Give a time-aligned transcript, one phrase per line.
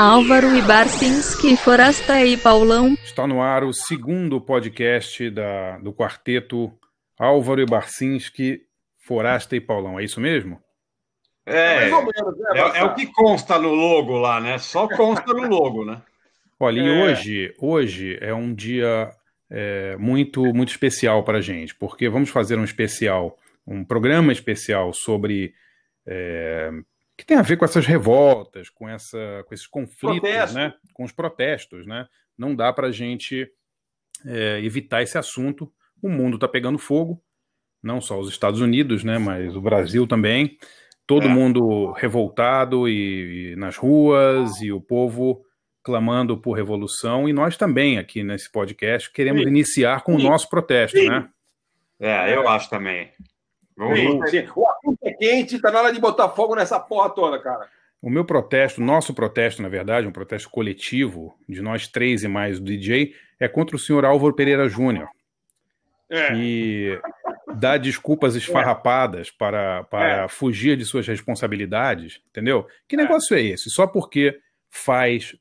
[0.00, 2.94] Álvaro Ibarcinski, Forasta e Paulão.
[3.02, 6.72] Está no ar o segundo podcast da, do quarteto
[7.18, 8.60] Álvaro Ibarcinski,
[8.96, 9.98] Forasta e Paulão.
[9.98, 10.62] É isso mesmo?
[11.44, 11.96] É, é, né,
[12.54, 14.56] é, é, o que consta no logo lá, né?
[14.58, 16.00] Só consta no logo, né?
[16.60, 17.02] Olha, e é.
[17.02, 19.10] hoje, hoje é um dia
[19.50, 23.36] é, muito, muito especial para a gente, porque vamos fazer um especial,
[23.66, 25.52] um programa especial sobre
[26.06, 26.70] é,
[27.18, 30.54] que tem a ver com essas revoltas, com, essa, com esses conflitos, Protesto.
[30.54, 30.72] né?
[30.94, 31.84] com os protestos.
[31.84, 32.06] Né?
[32.38, 33.50] Não dá para a gente
[34.24, 35.70] é, evitar esse assunto.
[36.00, 37.20] O mundo está pegando fogo,
[37.82, 39.18] não só os Estados Unidos, né?
[39.18, 40.56] mas o Brasil também.
[41.08, 41.28] Todo é.
[41.28, 45.44] mundo revoltado e, e, nas ruas, e o povo
[45.82, 47.28] clamando por revolução.
[47.28, 49.48] E nós também, aqui nesse podcast, queremos Sim.
[49.48, 50.24] iniciar com Sim.
[50.24, 50.96] o nosso protesto.
[50.96, 51.08] Sim.
[51.08, 51.28] Né?
[51.98, 53.10] É, eu acho também.
[53.78, 57.68] Vamos O assunto é quente, tá na hora de botar fogo nessa porra toda, cara.
[58.02, 62.58] O meu protesto, nosso protesto, na verdade, um protesto coletivo, de nós três e mais
[62.58, 65.08] do DJ, é contra o senhor Álvaro Pereira Júnior.
[66.10, 66.32] É.
[66.32, 67.00] Que
[67.54, 69.30] dá desculpas esfarrapadas é.
[69.38, 70.28] para, para é.
[70.28, 72.66] fugir de suas responsabilidades, entendeu?
[72.88, 72.98] Que é.
[72.98, 73.70] negócio é esse?
[73.70, 75.36] Só porque faz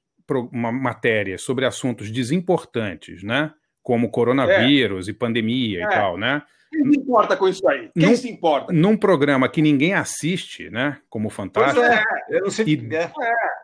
[0.51, 3.53] uma matéria sobre assuntos desimportantes, né?
[3.88, 5.11] Como coronavírus é.
[5.11, 5.88] e pandemia e é.
[5.88, 6.41] tal, né?
[6.69, 7.89] Quem se importa com isso aí?
[7.97, 8.73] Quem num, se importa?
[8.73, 10.99] Num programa que ninguém assiste, né?
[11.09, 11.85] Como Fantástico.
[11.85, 12.66] É, eu não sei.
[12.66, 13.09] E, é.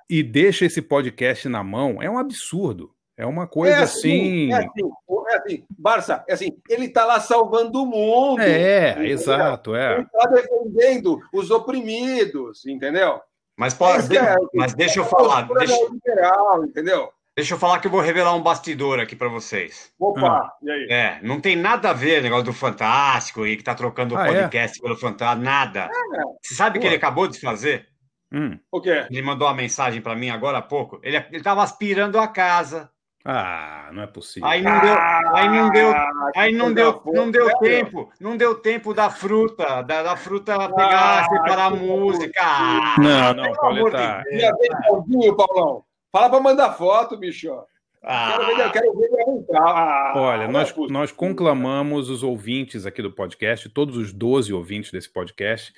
[0.09, 2.95] e deixa esse podcast na mão, é um absurdo.
[3.17, 4.63] É uma coisa é assim, assim.
[4.63, 4.91] É assim,
[5.27, 8.39] é assim, Barça, é assim, ele está lá salvando o mundo.
[8.39, 9.11] É, entendeu?
[9.11, 9.95] exato, é.
[9.95, 13.19] Ele está defendendo os oprimidos, entendeu?
[13.57, 15.49] Mas, pode, é, mas deixa eu falar.
[15.49, 15.75] Deixa...
[15.91, 17.11] Liberal, entendeu?
[17.35, 19.91] Deixa eu falar que eu vou revelar um bastidor aqui para vocês.
[19.99, 20.53] Opa, ah.
[20.61, 20.87] e aí?
[20.89, 24.17] É, não tem nada a ver o negócio do Fantástico e que tá trocando o
[24.17, 24.31] ah, é?
[24.31, 24.81] podcast é?
[24.83, 25.89] pelo Fantástico, nada.
[25.89, 26.21] É.
[26.43, 27.87] Você sabe o que ele acabou de fazer?
[28.31, 28.59] Hum.
[28.71, 29.07] O quê?
[29.09, 30.99] Ele mandou uma mensagem para mim agora há pouco.
[31.01, 32.91] Ele, ele tava aspirando a casa.
[33.25, 34.47] Ah, não é possível.
[34.47, 34.95] Aí não deu,
[35.33, 39.81] aí não deu, ah, aí não deu, não deu tempo, não deu tempo da fruta,
[39.81, 42.43] da, da fruta pegar, ah, separar a música.
[42.99, 44.23] Não, não, Pauleta.
[44.83, 45.35] Paulão.
[45.35, 45.85] Paulão.
[46.13, 47.51] Fala para mandar foto, bicho.
[48.03, 48.37] Ah.
[48.37, 49.09] Quero ver, quero ver
[49.55, 55.11] ah, Olha, nós, nós conclamamos os ouvintes aqui do podcast, todos os 12 ouvintes desse
[55.11, 55.73] podcast,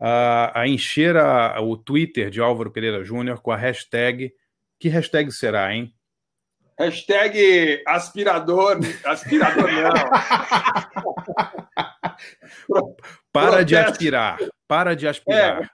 [0.00, 4.32] a, a encher a, o Twitter de Álvaro Pereira Júnior com a hashtag.
[4.80, 5.94] Que hashtag será, hein?
[6.76, 8.80] Hashtag aspirador.
[9.04, 9.70] Aspirador
[12.68, 12.96] não.
[13.32, 14.38] Para de aspirar.
[14.68, 15.70] Para de aspirar.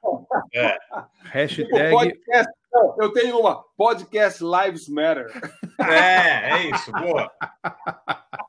[0.53, 0.61] É.
[0.67, 0.79] é.
[1.25, 1.91] Hashtag.
[1.91, 2.53] Podcast
[2.99, 3.63] eu tenho uma.
[3.77, 5.27] Podcast Lives Matter.
[5.81, 6.91] É, é isso.
[6.93, 7.31] Boa.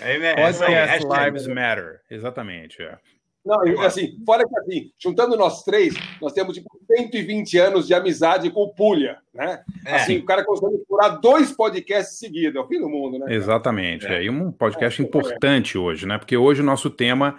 [0.00, 2.00] É, é, Podcast Lives Matter.
[2.08, 2.80] Exatamente.
[2.80, 2.96] É.
[3.44, 8.50] Não, assim, fora que assim, juntando nós três, nós temos tipo 120 anos de amizade
[8.50, 9.64] com o Pulha, né?
[9.84, 9.96] É.
[9.96, 13.34] Assim, o cara consegue furar dois podcasts seguidos, é o fim do mundo, né?
[13.34, 14.06] Exatamente.
[14.06, 14.22] É.
[14.22, 16.18] E um podcast é, importante hoje, né?
[16.18, 17.36] Porque hoje o nosso tema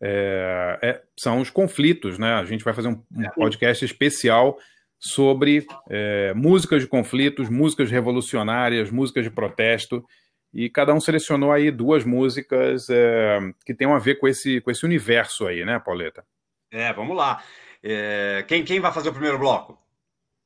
[0.00, 2.34] é, é, são os conflitos, né?
[2.34, 4.58] A gente vai fazer um, um podcast especial
[4.98, 10.04] sobre é, músicas de conflitos, músicas revolucionárias, músicas de protesto,
[10.52, 14.70] e cada um selecionou aí duas músicas é, que tem a ver com esse, com
[14.70, 16.24] esse universo aí, né, Pauleta?
[16.70, 17.42] É, vamos lá.
[17.82, 19.78] É, quem, quem vai fazer o primeiro bloco?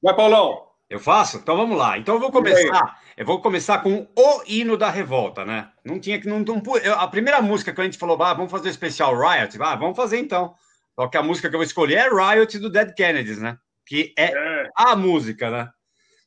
[0.02, 0.71] Vai, Paulão!
[0.92, 1.38] Eu faço?
[1.38, 1.98] Então vamos lá.
[1.98, 3.00] Então eu vou começar.
[3.16, 5.68] Eu vou começar com o hino da revolta, né?
[5.84, 6.28] Não tinha que.
[6.28, 6.62] Não, não,
[6.98, 9.56] a primeira música que a gente falou, ah, vamos fazer o especial Riot.
[9.60, 10.54] Ah, vamos fazer então.
[10.94, 13.56] Só que a música que eu vou escolher é Riot do Dead Kennedys, né?
[13.86, 15.68] que é, é, a música, né?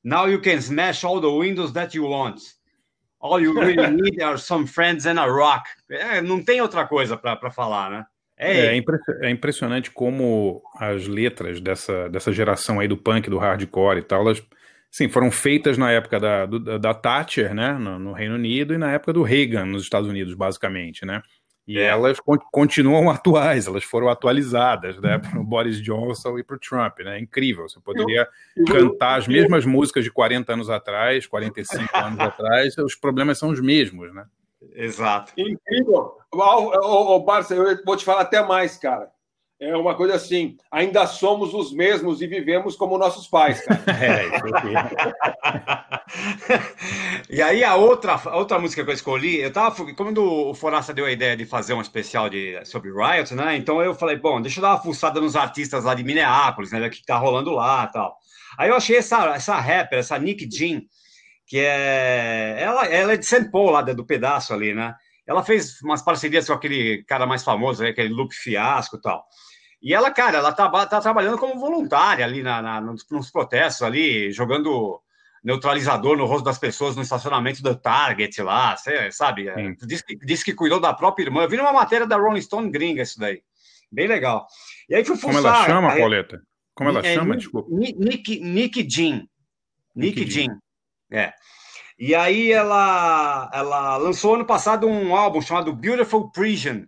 [0.03, 2.39] Now you can smash all the windows that you want.
[3.19, 5.67] All you really need are some friends and a rock.
[5.89, 8.05] É, não tem outra coisa para falar, né?
[8.37, 8.83] É, é,
[9.21, 14.21] é, impressionante como as letras dessa, dessa geração aí do punk, do hardcore e tal,
[14.21, 14.43] elas
[14.95, 18.77] sim, foram feitas na época da, do, da Thatcher, né, no, no Reino Unido, e
[18.77, 21.21] na época do Reagan, nos Estados Unidos, basicamente, né?
[21.67, 21.87] E é.
[21.87, 22.17] elas
[22.49, 27.19] continuam atuais, elas foram atualizadas, né, para o Boris Johnson e para o Trump, né?
[27.19, 28.25] Incrível, você poderia
[28.67, 33.59] cantar as mesmas músicas de 40 anos atrás, 45 anos atrás, os problemas são os
[33.59, 34.25] mesmos, né?
[34.75, 35.33] Exato.
[35.37, 36.13] Incrível.
[36.31, 39.13] Ô, Barça, eu vou te falar até mais, cara
[39.59, 43.81] é uma coisa assim, ainda somos os mesmos e vivemos como nossos pais, cara.
[43.87, 44.25] é,
[47.29, 50.93] e aí a outra, a outra música que eu escolhi, eu tava, quando o Forasta
[50.93, 54.41] deu a ideia de fazer um especial de, sobre Riot, né, então eu falei, bom,
[54.41, 57.87] deixa eu dar uma fuçada nos artistas lá de Minneapolis, né, que tá rolando lá
[57.87, 58.17] tal.
[58.57, 60.81] Aí eu achei essa, essa rapper, essa Nick Jean,
[61.47, 63.49] que é, ela, ela é de St.
[63.51, 64.95] Paul, lá do pedaço ali, né,
[65.27, 69.25] ela fez umas parcerias com aquele cara mais famoso, né, aquele Luke Fiasco e tal.
[69.81, 73.83] E ela, cara, ela tá, tá trabalhando como voluntária ali na, na nos, nos, protestos
[73.83, 75.01] ali, jogando
[75.43, 79.47] neutralizador no rosto das pessoas no estacionamento do Target lá, cê, sabe?
[79.47, 81.43] É, disse, disse, que cuidou da própria irmã.
[81.43, 83.43] Eu vi numa matéria da Rolling Stone gringa isso daí.
[83.91, 84.47] Bem legal.
[84.89, 85.35] E aí fui fuçar...
[85.35, 86.41] Como ela chama, Pauleta?
[86.73, 87.69] Como ela é, chama, desculpa?
[87.71, 89.27] Nick, Nick Jean.
[89.95, 90.59] Nick, Nick Jean.
[91.11, 91.31] É.
[91.97, 96.85] E aí ela, ela lançou ano passado um álbum chamado Beautiful Prison.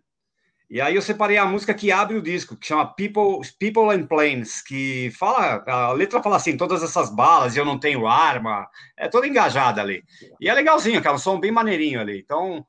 [0.69, 4.05] E aí eu separei a música que abre o disco, que chama People, People and
[4.05, 8.67] Planes, que fala, a letra fala assim, todas essas balas, eu não tenho arma,
[8.97, 10.03] é toda engajada ali.
[10.41, 12.19] E é legalzinho, um som bem maneirinho ali.
[12.19, 12.65] Então,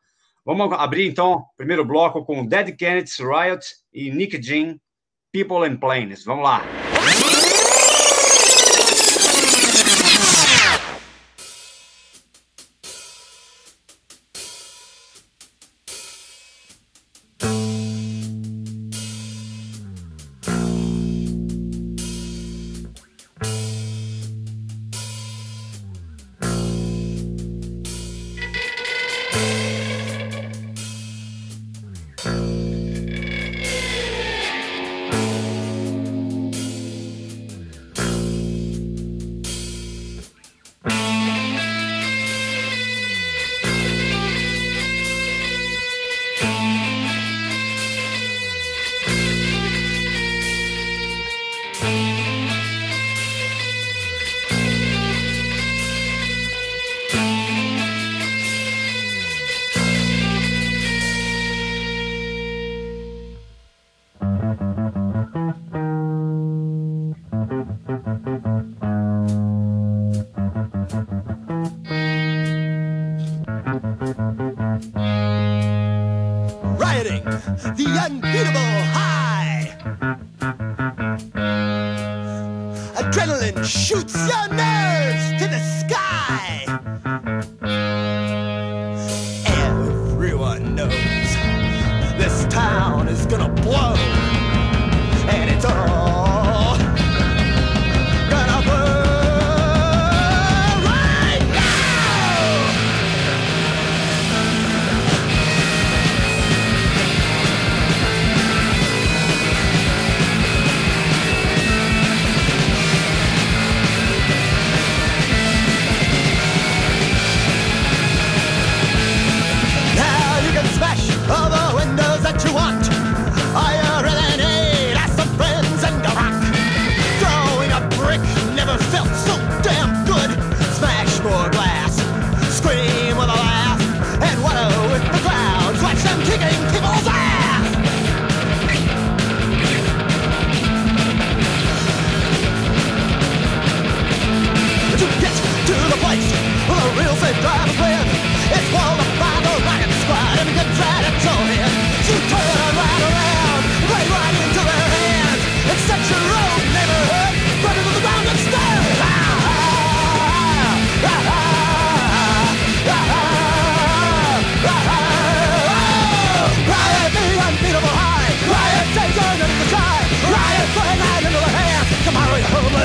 [0.46, 4.79] vamos abrir então, primeiro bloco com Dead Kennedys Riot e Nick Jean,
[5.32, 6.25] People and Planes.
[6.25, 6.62] Vamos lá.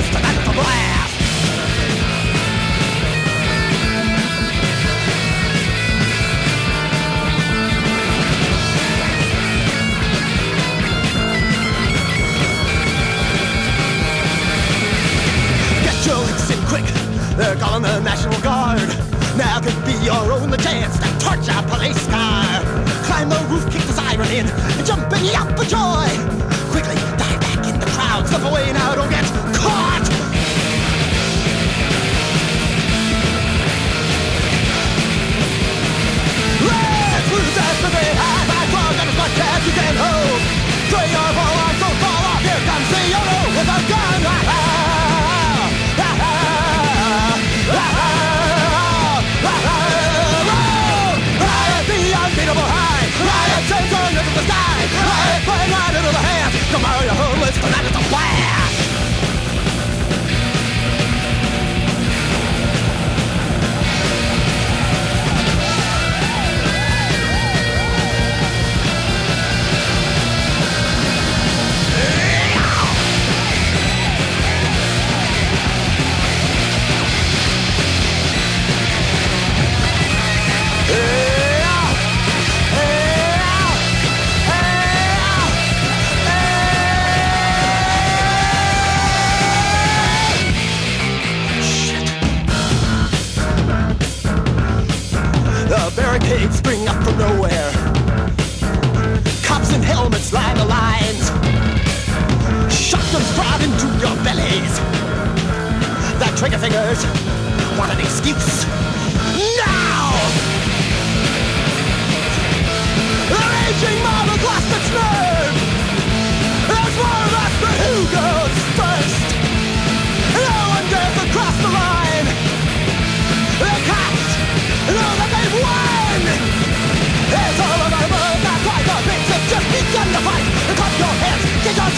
[0.04, 1.13] Just another blast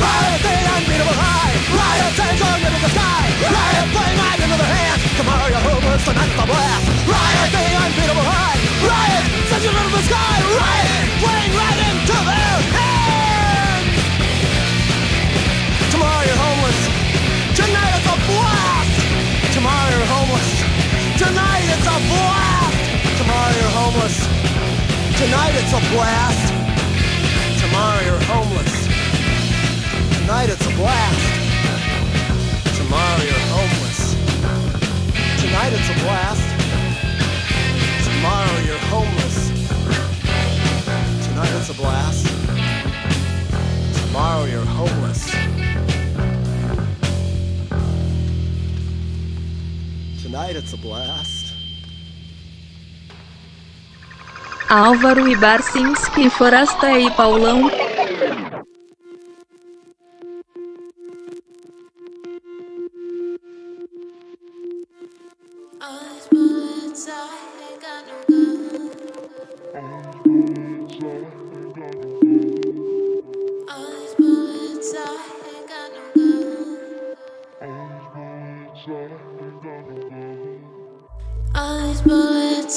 [0.00, 0.44] Riot!
[0.50, 3.86] In unbeatable high Riot hands on into the sky Riot!
[3.94, 6.02] My into the hand Tomorrow you're homeless,
[6.50, 7.50] blast Riot
[7.86, 9.24] unbeatable high Riot,
[9.62, 12.99] you into the sky Riot, playing right into their hands
[21.30, 22.74] Tonight it's a blast.
[23.18, 24.16] Tomorrow you're homeless.
[25.14, 26.46] Tonight it's a blast.
[27.62, 28.74] Tomorrow you're homeless.
[30.18, 31.22] Tonight it's a blast.
[32.78, 34.00] Tomorrow you're homeless.
[35.40, 36.46] Tonight it's a blast.
[38.10, 39.36] Tomorrow you're homeless.
[41.28, 42.26] Tonight it's a blast.
[44.02, 45.30] Tomorrow you're homeless.
[50.30, 51.52] Tonight it's a blast.
[54.68, 57.68] Álvaro Ibarcinski, Forasta e Paulão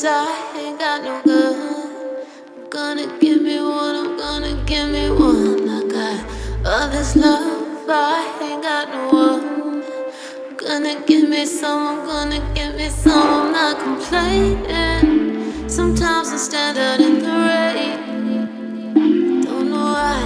[0.06, 1.56] I ain't got no gun.
[2.58, 5.70] I'm gonna give me one, I'm gonna give me one.
[5.70, 6.26] I got
[6.66, 9.84] all love, I ain't got no one.
[10.50, 13.14] I'm gonna give me some, I'm gonna give me some.
[13.14, 15.70] I'm not complaining.
[15.70, 18.00] Sometimes I stand out in the rain.
[19.42, 20.20] Don't know why,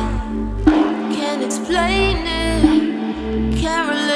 [1.13, 3.57] can't explain it.
[3.61, 4.06] Can't.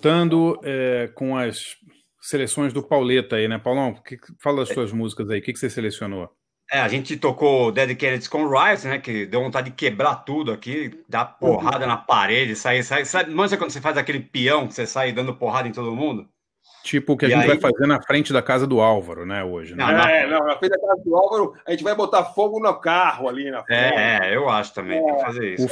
[0.00, 1.76] voltando é, com as
[2.22, 3.92] seleções do Pauleta aí, né, Paulão?
[3.92, 4.74] Que, fala as é.
[4.74, 6.30] suas músicas aí, o que, que você selecionou?
[6.72, 8.98] É, a gente tocou Dead Kennedys com Rise, né?
[8.98, 11.54] Que deu vontade de quebrar tudo aqui, dar uhum.
[11.54, 13.04] porrada na parede, sair, sair.
[13.04, 13.28] sair.
[13.28, 16.26] manja quando você faz aquele peão que você sai dando porrada em todo mundo?
[16.84, 17.48] Tipo o que e a gente aí...
[17.48, 19.74] vai fazer na frente da casa do Álvaro, né, hoje.
[19.74, 19.84] Né?
[19.84, 20.10] Não, na...
[20.10, 23.28] É, não, na frente da casa do Álvaro, a gente vai botar fogo no carro
[23.28, 23.98] ali na é, frente.
[23.98, 25.66] É, eu acho também, é, tem que fazer isso.
[25.66, 25.68] O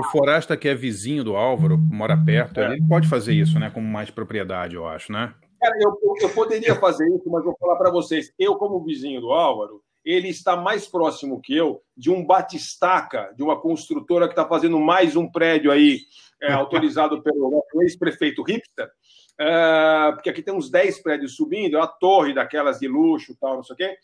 [0.00, 2.72] o Forasta, que é vizinho do Álvaro, mora perto, É.
[2.72, 3.70] ele pode fazer isso, né?
[3.70, 5.34] Com mais propriedade, eu acho, né?
[5.60, 8.32] Cara, eu, eu- poderia fazer isso, mas vou falar para vocês.
[8.38, 13.42] Eu, como vizinho do Álvaro, ele está mais próximo que eu de um batistaca, de
[13.42, 16.00] uma construtora que está fazendo mais um prédio aí,
[16.42, 18.88] é, autorizado pelo ex-prefeito Hipster.
[19.40, 23.36] É, porque aqui tem uns 10 prédios subindo, é uma torre daquelas de luxo e
[23.36, 23.96] tal, não sei o quê,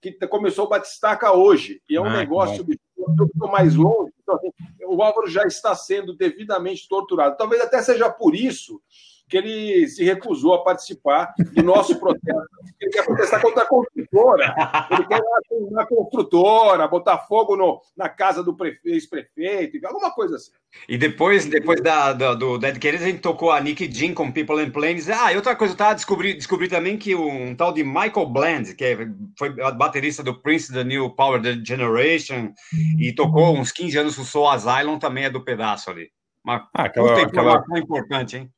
[0.00, 1.82] que começou o Batistaca hoje.
[1.88, 4.50] E é um Ah, que negócio, bicho, eu mais longe, então, assim,
[4.86, 7.36] o Álvaro já está sendo devidamente torturado.
[7.36, 8.80] Talvez até seja por isso
[9.28, 12.48] que ele se recusou a participar do nosso protesto.
[12.80, 14.54] Ele quer protestar contra a construtora.
[14.90, 20.36] Ele quer ir na construtora, botar fogo no, na casa do prefe- ex-prefeito, alguma coisa
[20.36, 20.52] assim.
[20.88, 24.30] E depois, depois da, da- do Dead Kennedys, a gente tocou a Nick Jean com
[24.30, 25.08] People and Planes.
[25.10, 28.74] Ah, e outra coisa, eu tava descobri, descobri também que um tal de Michael Bland,
[28.74, 29.08] que é-
[29.38, 32.52] foi a baterista do Prince da New Power Generation,
[32.98, 36.08] e tocou uns 15 anos com Soul Asylum, também é do pedaço ali.
[36.44, 38.50] Uma Ah, aquela, aquela- informação importante, hein?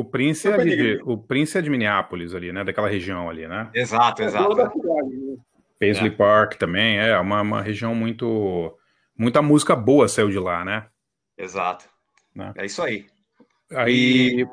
[0.00, 2.64] O, Prince é ali de- o Prince é de Minneapolis ali, né?
[2.64, 3.70] Daquela região ali, né?
[3.74, 4.60] Exato, É exato.
[4.60, 4.70] a né?
[5.78, 8.76] Paisley Park também, é uma, uma região muito...
[9.18, 10.86] Muita música boa saiu de lá, né?
[11.38, 11.88] Exato.
[12.34, 12.52] Né?
[12.56, 13.06] É isso aí.
[13.70, 14.46] Aí...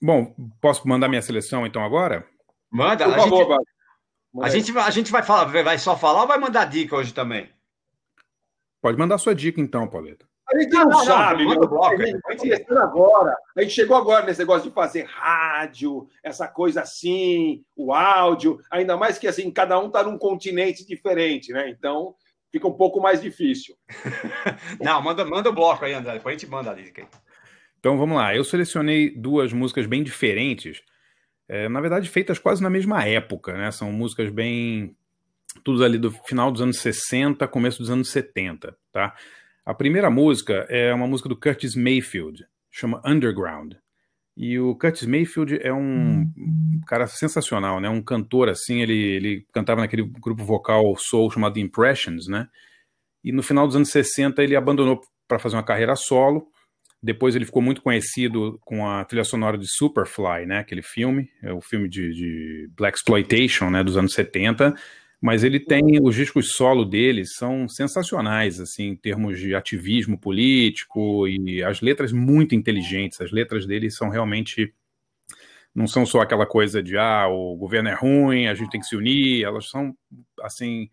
[0.00, 2.26] Bom, posso mandar minha seleção então agora?
[2.70, 3.66] Manda, Por a favor, gente, Bárbara.
[4.42, 7.48] a gente, a gente vai falar, vai só falar ou vai mandar dica hoje também?
[8.80, 10.26] Pode mandar sua dica então, Pauleta.
[10.50, 11.66] A gente não, Não, não, sabe, manda né?
[11.66, 13.36] o bloco a gente começando agora.
[13.56, 18.96] A gente chegou agora nesse negócio de fazer rádio, essa coisa assim, o áudio, ainda
[18.96, 21.70] mais que assim, cada um está num continente diferente, né?
[21.70, 22.14] Então
[22.50, 23.74] fica um pouco mais difícil.
[24.80, 26.14] Não, manda, manda o bloco aí, André.
[26.14, 27.08] Depois a gente manda a dica aí.
[27.78, 28.34] Então vamos lá.
[28.34, 30.82] Eu selecionei duas músicas bem diferentes,
[31.48, 33.70] é, na verdade feitas quase na mesma época, né?
[33.70, 34.96] São músicas bem.
[35.64, 39.14] Tudo ali do final dos anos 60, começo dos anos 70, tá?
[39.64, 43.74] A primeira música é uma música do Curtis Mayfield, chama Underground.
[44.36, 46.28] E o Curtis Mayfield é um
[46.86, 47.88] cara sensacional, né?
[47.88, 52.48] Um cantor assim, ele, ele cantava naquele grupo vocal soul chamado Impressions, né?
[53.22, 56.48] E no final dos anos 60 ele abandonou para fazer uma carreira solo.
[57.00, 60.58] Depois ele ficou muito conhecido com a trilha sonora de Superfly, né?
[60.58, 63.84] Aquele filme, é o filme de, de Black Exploitation, né?
[63.84, 64.74] Dos anos 70.
[65.22, 71.28] Mas ele tem os discos solo dele são sensacionais, assim, em termos de ativismo político
[71.28, 73.20] e as letras muito inteligentes.
[73.20, 74.74] As letras dele são realmente
[75.72, 78.86] não são só aquela coisa de ah, o governo é ruim, a gente tem que
[78.86, 79.44] se unir.
[79.44, 79.96] Elas são
[80.40, 80.90] assim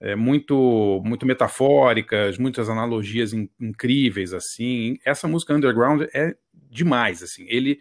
[0.00, 4.98] é, muito muito metafóricas, muitas analogias in, incríveis assim.
[5.04, 7.46] Essa música Underground é demais, assim.
[7.48, 7.78] Ele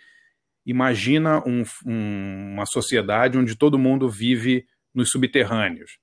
[0.64, 5.98] imagina um, um, uma sociedade onde todo mundo vive nos subterrâneos.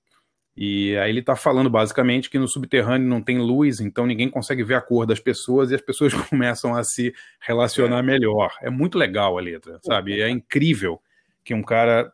[0.57, 4.65] E aí ele está falando basicamente que no subterrâneo não tem luz, então ninguém consegue
[4.65, 8.03] ver a cor das pessoas e as pessoas começam a se relacionar é.
[8.03, 8.51] melhor.
[8.63, 10.21] É muito legal a letra, sabe?
[10.21, 10.99] É incrível
[11.45, 12.11] que um cara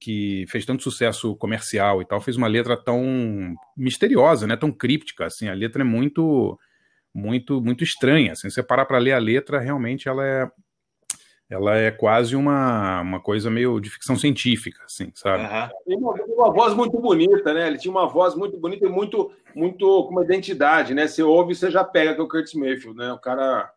[0.00, 4.56] que fez tanto sucesso comercial e tal fez uma letra tão misteriosa, né?
[4.56, 5.48] Tão críptica, assim.
[5.48, 6.58] A letra é muito,
[7.14, 8.32] muito, muito estranha.
[8.32, 10.50] Assim, se você parar para ler a letra, realmente ela é
[11.50, 15.44] ela é quase uma, uma coisa meio de ficção científica, assim, sabe?
[15.44, 15.68] Uhum.
[15.86, 17.66] Tem uma, uma, voz muito bonita, né?
[17.66, 21.06] Ele tinha uma voz muito bonita e muito, muito com uma identidade, né?
[21.06, 23.12] Você ouve e você já pega que é o Curtis Mayfield, né?
[23.12, 23.72] O cara.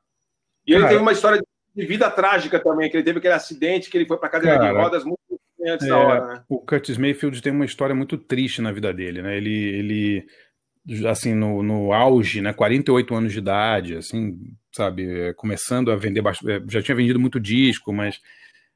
[0.68, 1.42] E ele cara, teve uma história
[1.74, 4.74] de vida trágica também, que ele teve aquele acidente que ele foi para cadeira cara,
[4.74, 5.20] de rodas muito
[5.66, 6.44] antes é, da hora, né?
[6.50, 9.38] O Curtis Mayfield tem uma história muito triste na vida dele, né?
[9.38, 10.26] Ele, ele
[11.10, 12.54] assim, no, no auge, né?
[12.54, 14.39] 48 anos de idade, assim,
[14.72, 15.34] sabe?
[15.36, 16.24] Começando a vender,
[16.67, 18.20] já tinha vendido muito disco, mas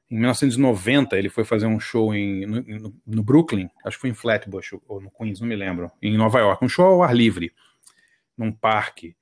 [0.10, 4.14] em 1990 ele foi fazer um show em, no, no, Brooklyn, acho que foi em
[4.14, 7.52] Flatbush ou no Queens, não me lembro, em Nova York, um show ao ar livre,
[8.38, 9.16] num parque,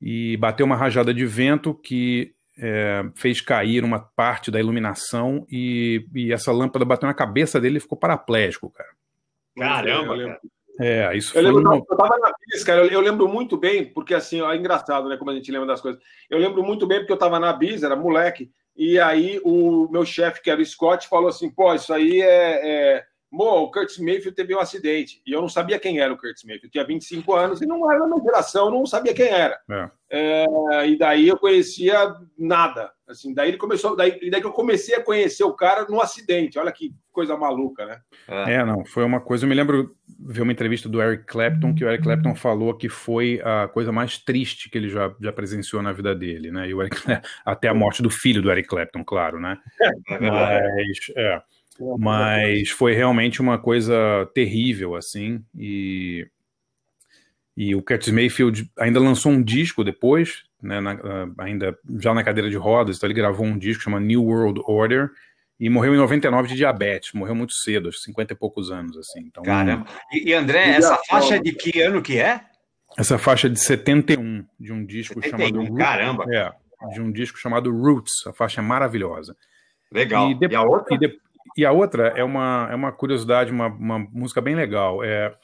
[0.00, 6.06] e bateu uma rajada de vento que é, fez cair uma parte da iluminação e,
[6.14, 8.90] e, essa lâmpada bateu na cabeça dele e ficou paraplégico, cara.
[9.56, 10.40] Caramba, cara.
[10.80, 11.76] É, isso eu, lembro, uma...
[11.76, 12.82] eu tava na bis, cara.
[12.82, 15.16] Eu, eu, lembro muito bem, porque assim, ó, é engraçado, né?
[15.16, 16.00] Como a gente lembra das coisas.
[16.30, 20.04] Eu lembro muito bem porque eu tava na bis, era moleque, e aí o meu
[20.04, 23.98] chefe, que era o Scott, falou assim: pô, isso aí é, é, Mo, o Curtis
[23.98, 25.20] Mayfield teve um acidente.
[25.26, 26.66] E eu não sabia quem era o Curtis Mayfield.
[26.66, 29.58] Eu tinha 25 anos e não era da minha geração, eu não sabia quem era.
[29.70, 29.90] É.
[30.10, 32.90] É, e daí eu conhecia nada.
[33.06, 36.58] Assim, daí ele começou, daí, daí que eu comecei a conhecer o cara no acidente.
[36.58, 38.00] Olha que coisa maluca, né?
[38.26, 39.44] É, não, foi uma coisa.
[39.44, 42.88] Eu me lembro ver uma entrevista do Eric Clapton, que o Eric Clapton falou que
[42.88, 46.68] foi a coisa mais triste que ele já, já presenciou na vida dele, né?
[46.68, 46.96] E o Eric,
[47.44, 49.58] até a morte do filho do Eric Clapton, claro, né?
[50.08, 51.42] Mas, é,
[51.98, 53.94] mas foi realmente uma coisa
[54.34, 56.26] terrível, assim, e,
[57.56, 62.22] e o Curtis Mayfield ainda lançou um disco depois, né, na- ah, ainda já na
[62.24, 65.10] cadeira de rodas, então ele gravou um disco chamado New World Order,
[65.60, 69.20] e morreu em 99 de diabetes, morreu muito cedo, aos 50 e poucos anos, assim.
[69.26, 69.86] Então, Caramba.
[70.12, 72.40] E, e, André, E essa faixa de que ano que é?
[72.96, 75.84] Essa faixa é de 71, de um disco 71, chamado Roots.
[75.84, 76.24] caramba.
[76.32, 76.52] É,
[76.94, 78.24] de um disco chamado Roots.
[78.28, 79.36] A faixa é maravilhosa.
[79.90, 80.30] Legal.
[80.30, 80.94] E, E, a outra?
[80.94, 81.18] e de-
[81.56, 85.02] e a outra é uma, é uma curiosidade, uma, uma música bem legal.
[85.04, 85.34] É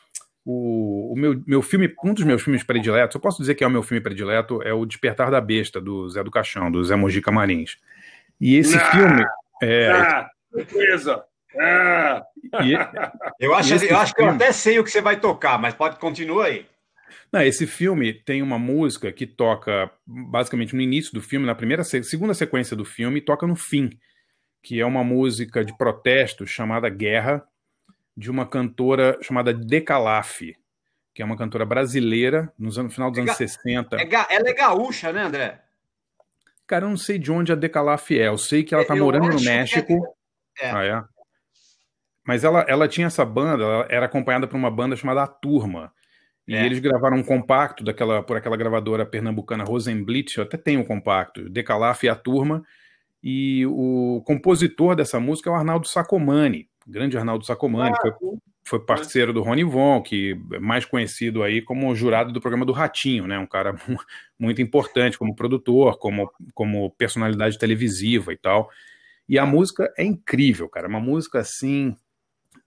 [0.45, 3.67] o, o meu, meu filme, um dos meus filmes prediletos, eu posso dizer que é
[3.67, 6.97] o meu filme predileto, é o Despertar da Besta, do Zé do Caixão, do Zé
[6.97, 7.77] Mojica Marins.
[8.41, 8.91] E esse Ah!
[8.91, 9.25] filme.
[9.63, 10.29] É, Ah,
[10.73, 11.25] beleza.
[11.59, 12.23] Ah.
[12.65, 12.75] e-
[13.41, 15.73] Eu acho, eu acho que eu filme- até sei o que você vai tocar, mas
[15.75, 16.67] pode continuar aí.
[17.33, 21.83] Não, esse filme tem uma música que toca basicamente no início do filme, na primeira,
[21.85, 23.91] se- segunda sequência do filme, e toca no fim,
[24.65, 27.47] que é uma música de protesto chamada Guerra,
[28.17, 30.41] de uma cantora chamada Decalaf,
[31.13, 33.97] que é uma cantora brasileira, nos anos, no final dos anos Ga- 60.
[34.01, 35.61] É ga- ela é gaúcha, né, André?
[36.67, 39.05] Cara, eu não sei de onde a Decalaf é, eu sei que ela tá Eu
[39.05, 40.17] morando no é- México.
[40.59, 40.71] é.
[40.71, 41.05] Ah, é?
[42.27, 45.93] Mas ela, ela tinha essa banda, ela era acompanhada por uma banda chamada A Turma.
[46.49, 46.65] E É.
[46.65, 51.51] eles gravaram um compacto daquela, por aquela gravadora pernambucana Rosenblit, eu até tenho o compacto,
[51.51, 52.65] Decalaf e A Turma.
[53.27, 58.13] E o compositor dessa música é o Arnaldo Sacomani, grande Arnaldo Sacomani, foi,
[58.65, 62.73] foi parceiro do Rony Von, que é mais conhecido aí como jurado do programa do
[62.73, 63.39] Ratinho, né?
[63.39, 63.99] Um cara mu-
[64.39, 68.69] muito importante como produtor, como, como personalidade televisiva e tal.
[69.27, 70.87] E a música é incrível, cara.
[70.87, 71.97] Uma música assim.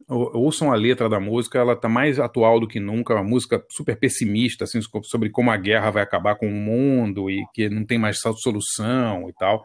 [0.10, 3.14] ou- Ouçam a letra da música, ela tá mais atual do que nunca.
[3.14, 7.30] Uma música super pessimista, assim, so- sobre como a guerra vai acabar com o mundo
[7.30, 9.64] e que não tem mais solução e tal.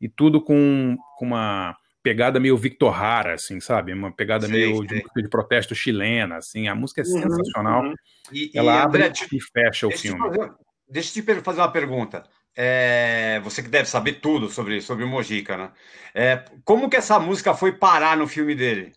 [0.00, 3.92] E tudo com, com uma pegada meio Victor Hara, assim, sabe?
[3.92, 4.98] Uma pegada Sei, meio de, sei.
[4.98, 6.68] música de protesto chilena, assim.
[6.68, 7.82] A música é Uhum, sensacional.
[7.82, 7.94] uhum.
[8.32, 10.18] E, e, Ela André, abre te- e fecha o filme.
[10.20, 10.52] fazer,
[10.88, 12.24] deixa eu te fazer uma pergunta.
[12.54, 15.72] É, você que deve saber tudo sobre, sobre o Mojica, né?
[16.14, 18.92] É, como que essa música foi parar no filme dele?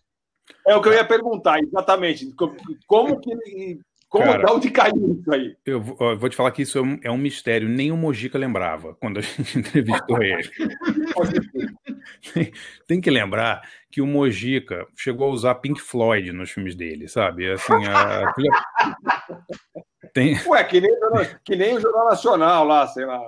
[0.66, 2.32] É o que eu ia perguntar, exatamente.
[2.34, 3.80] Co- Como que ele.
[4.10, 4.42] Como Cara.
[4.42, 5.56] da onde caiu isso aí?
[5.64, 7.68] Eu vou eu vou te falar que isso é um, é um mistério.
[7.68, 10.50] Nem o Mojica lembrava quando a gente entrevistou ele.
[12.88, 17.50] Tem que lembrar que o Mojica chegou a usar Pink Floyd nos filmes dele, sabe?
[17.52, 18.32] Assim, a-
[20.12, 20.36] tem...
[20.44, 20.90] Ué, que nem,
[21.44, 23.20] que nem o Jornal Nacional lá, sei lá.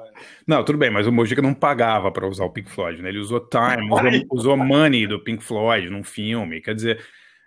[0.47, 3.09] Não, tudo bem, mas o Mojica não pagava para usar o Pink Floyd, né?
[3.09, 6.61] Ele usou Time, usou, usou Money do Pink Floyd num filme.
[6.61, 7.05] Quer dizer,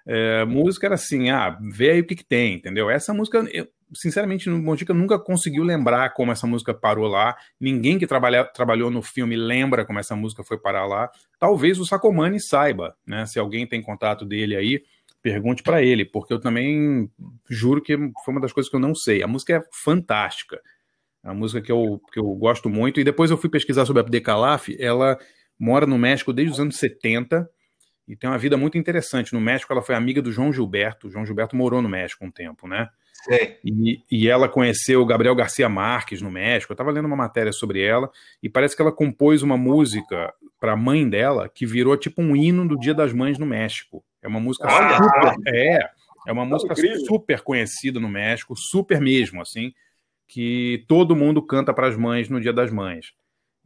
[0.08, 2.90] é, música era assim, ah, vê aí o que, que tem, entendeu?
[2.90, 7.36] Essa música, eu, sinceramente, o Mojica nunca conseguiu lembrar como essa música parou lá.
[7.60, 11.10] Ninguém que trabalha, trabalhou no filme lembra como essa música foi parar lá.
[11.40, 13.26] Talvez o Sacomani saiba, né?
[13.26, 14.84] Se alguém tem contato dele aí,
[15.24, 17.10] pergunte para ele, porque eu também
[17.50, 19.24] juro que foi uma das coisas que eu não sei.
[19.24, 20.62] A música é fantástica.
[21.24, 23.00] É uma música que eu, que eu gosto muito.
[23.00, 24.70] E depois eu fui pesquisar sobre a Decalaf.
[24.80, 25.18] Ela
[25.58, 27.50] mora no México desde os anos 70
[28.08, 29.34] e tem uma vida muito interessante.
[29.34, 31.08] No México, ela foi amiga do João Gilberto.
[31.08, 32.90] O João Gilberto morou no México um tempo, né?
[33.24, 33.58] Sei.
[33.64, 36.72] E, e ela conheceu o Gabriel Garcia Marques no México.
[36.72, 38.10] Eu estava lendo uma matéria sobre ela
[38.44, 42.36] e parece que ela compôs uma música para a mãe dela que virou tipo um
[42.36, 44.04] hino do Dia das Mães no México.
[44.22, 45.90] É uma música Olha super, é,
[46.28, 47.06] é uma música incrível.
[47.06, 49.74] super conhecida no México, super mesmo, assim,
[50.28, 53.14] que todo mundo canta para as mães no Dia das Mães.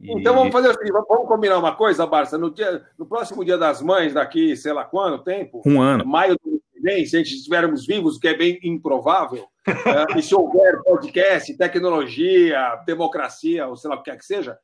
[0.00, 2.38] E- Então vamos fazer assim, vamos vamos combinar uma coisa, Barça.
[2.38, 6.04] No, dia, no próximo dia das mães, daqui, sei lá quando, tempo, um ano.
[6.06, 9.46] maio do ano que vem, se a gente estivermos vivos, o que é bem improvável,
[9.68, 9.72] eh,
[10.18, 14.58] e se houver podcast, tecnologia, democracia, ou sei lá o que quer que seja,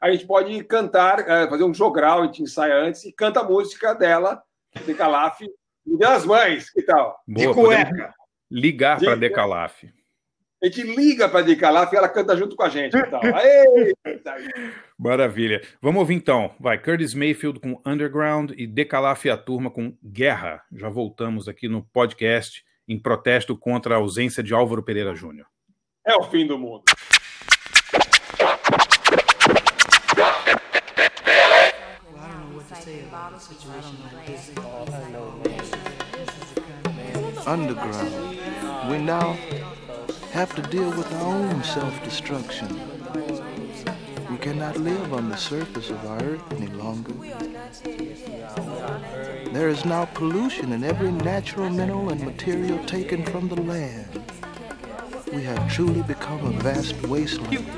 [0.00, 3.44] a gente pode cantar, eh, fazer um jogral, a gente ensaia antes e canta a
[3.44, 4.42] música dela,
[4.84, 5.40] de Calaf,
[5.86, 7.16] no Dia das Mães, que tal?
[7.28, 8.14] De Boa, podemos cueca.
[8.50, 9.84] ligar para De- Decalaf.
[10.62, 12.94] A gente liga para a Calaf e ela canta junto com a gente.
[13.34, 13.92] Aê!
[14.96, 15.60] Maravilha.
[15.80, 16.54] Vamos ouvir então.
[16.60, 20.62] Vai, Curtis Mayfield com Underground e Decalaf e a turma com Guerra.
[20.72, 25.48] Já voltamos aqui no podcast em protesto contra a ausência de Álvaro Pereira Júnior.
[26.06, 26.84] É o fim do mundo.
[37.44, 38.32] Underground.
[38.88, 39.36] We now
[40.32, 42.66] have to deal with our own self-destruction.
[44.30, 47.12] We cannot live on the surface of our earth any longer.
[49.52, 54.22] There is now pollution in every natural mineral and material taken from the land.
[55.34, 57.68] We have truly become a vast wasteland.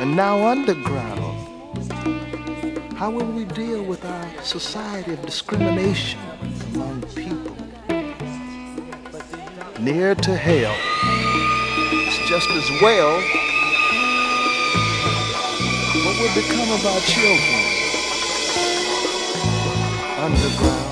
[0.00, 1.46] And now underground,
[2.96, 6.18] how will we deal with our society of discrimination
[6.74, 7.67] among people?
[9.80, 10.74] Near to hell.
[12.08, 13.14] It's just as well.
[16.04, 17.64] What will become of our children?
[20.18, 20.87] Underground.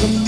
[0.00, 0.27] As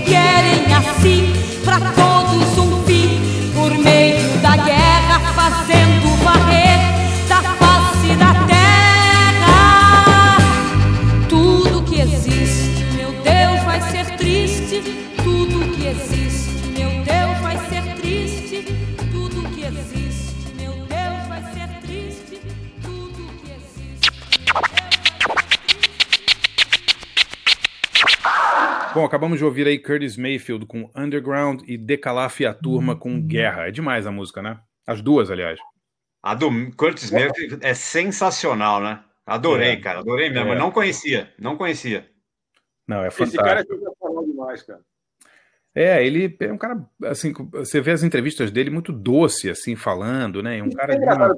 [0.00, 1.29] Que querem assim
[29.30, 33.68] acabamos de ouvir aí Curtis Mayfield com Underground e Decalaf e a Turma com Guerra.
[33.68, 34.58] É demais a música, né?
[34.86, 35.58] As duas, aliás.
[36.22, 39.00] A do Curtis Mayfield é sensacional, né?
[39.24, 39.76] Adorei, É.
[39.76, 40.00] cara.
[40.00, 40.48] Adorei mesmo.
[40.48, 40.54] É.
[40.54, 42.08] Eu Não conhecia, não conhecia.
[42.88, 43.78] Não, é Esse cara é fantástico.
[43.78, 44.80] sensacional demais, cara.
[45.72, 50.42] É, ele é um cara, assim, você vê as entrevistas dele muito doce, assim, falando,
[50.42, 50.58] né?
[50.58, 51.36] É um cara É uma...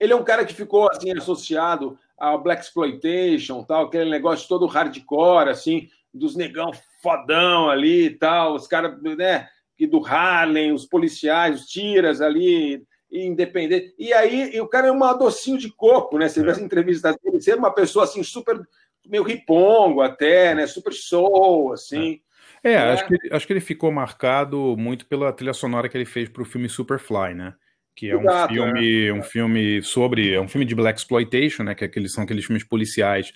[0.00, 4.66] Ele é um cara que ficou assim associado ao Black Exploitation, tal, aquele negócio todo
[4.66, 10.84] hardcore, assim, dos negão fodão ali e tal, os caras, né, que do Harlem, os
[10.84, 13.94] policiais, os tiras ali, independente.
[13.98, 16.28] E aí e o cara é um docinho de coco, né?
[16.28, 18.60] Você vê as entrevistas dele, ser uma pessoa assim super
[19.08, 20.66] meio ripongo até, né?
[20.66, 22.20] Super soul, assim.
[22.62, 22.76] É, É.
[22.76, 26.42] Acho, que, acho que ele ficou marcado muito pela trilha sonora que ele fez para
[26.42, 27.54] o filme Superfly, né?
[27.96, 31.74] Que é um Exato, filme, um filme sobre, é um filme de black exploitation, né?
[31.74, 33.32] Que é aqueles, são aqueles filmes policiais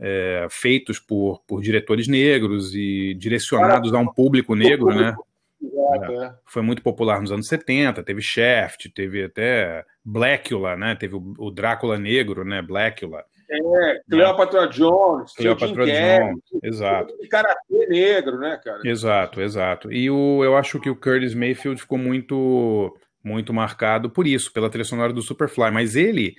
[0.00, 5.14] é, feitos por, por diretores negros e direcionados a um público negro, né?
[5.62, 6.34] Exato, é.
[6.44, 10.96] Foi muito popular nos anos 70, teve Shaft, teve até Blackula, né?
[10.96, 12.60] Teve o, o Drácula negro, né?
[12.60, 13.24] Blackula.
[13.50, 17.16] É, Cleopatra Jones, o Jim Cleopatra Jones, exato.
[17.18, 18.80] de karatê negro, né, cara?
[18.84, 19.92] Exato, exato.
[19.92, 24.68] E o, eu acho que o Curtis Mayfield ficou muito muito marcado por isso, pela
[24.68, 25.70] trilha sonora do Superfly.
[25.70, 26.34] Mas ele,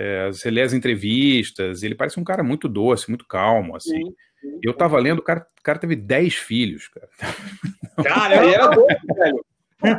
[0.00, 3.96] é, você lê as entrevistas, ele parece um cara muito doce, muito calmo, assim.
[3.96, 4.60] Sim, sim.
[4.62, 7.08] Eu tava lendo, o cara, o cara teve 10 filhos, cara.
[8.44, 9.44] Ele era doce, velho.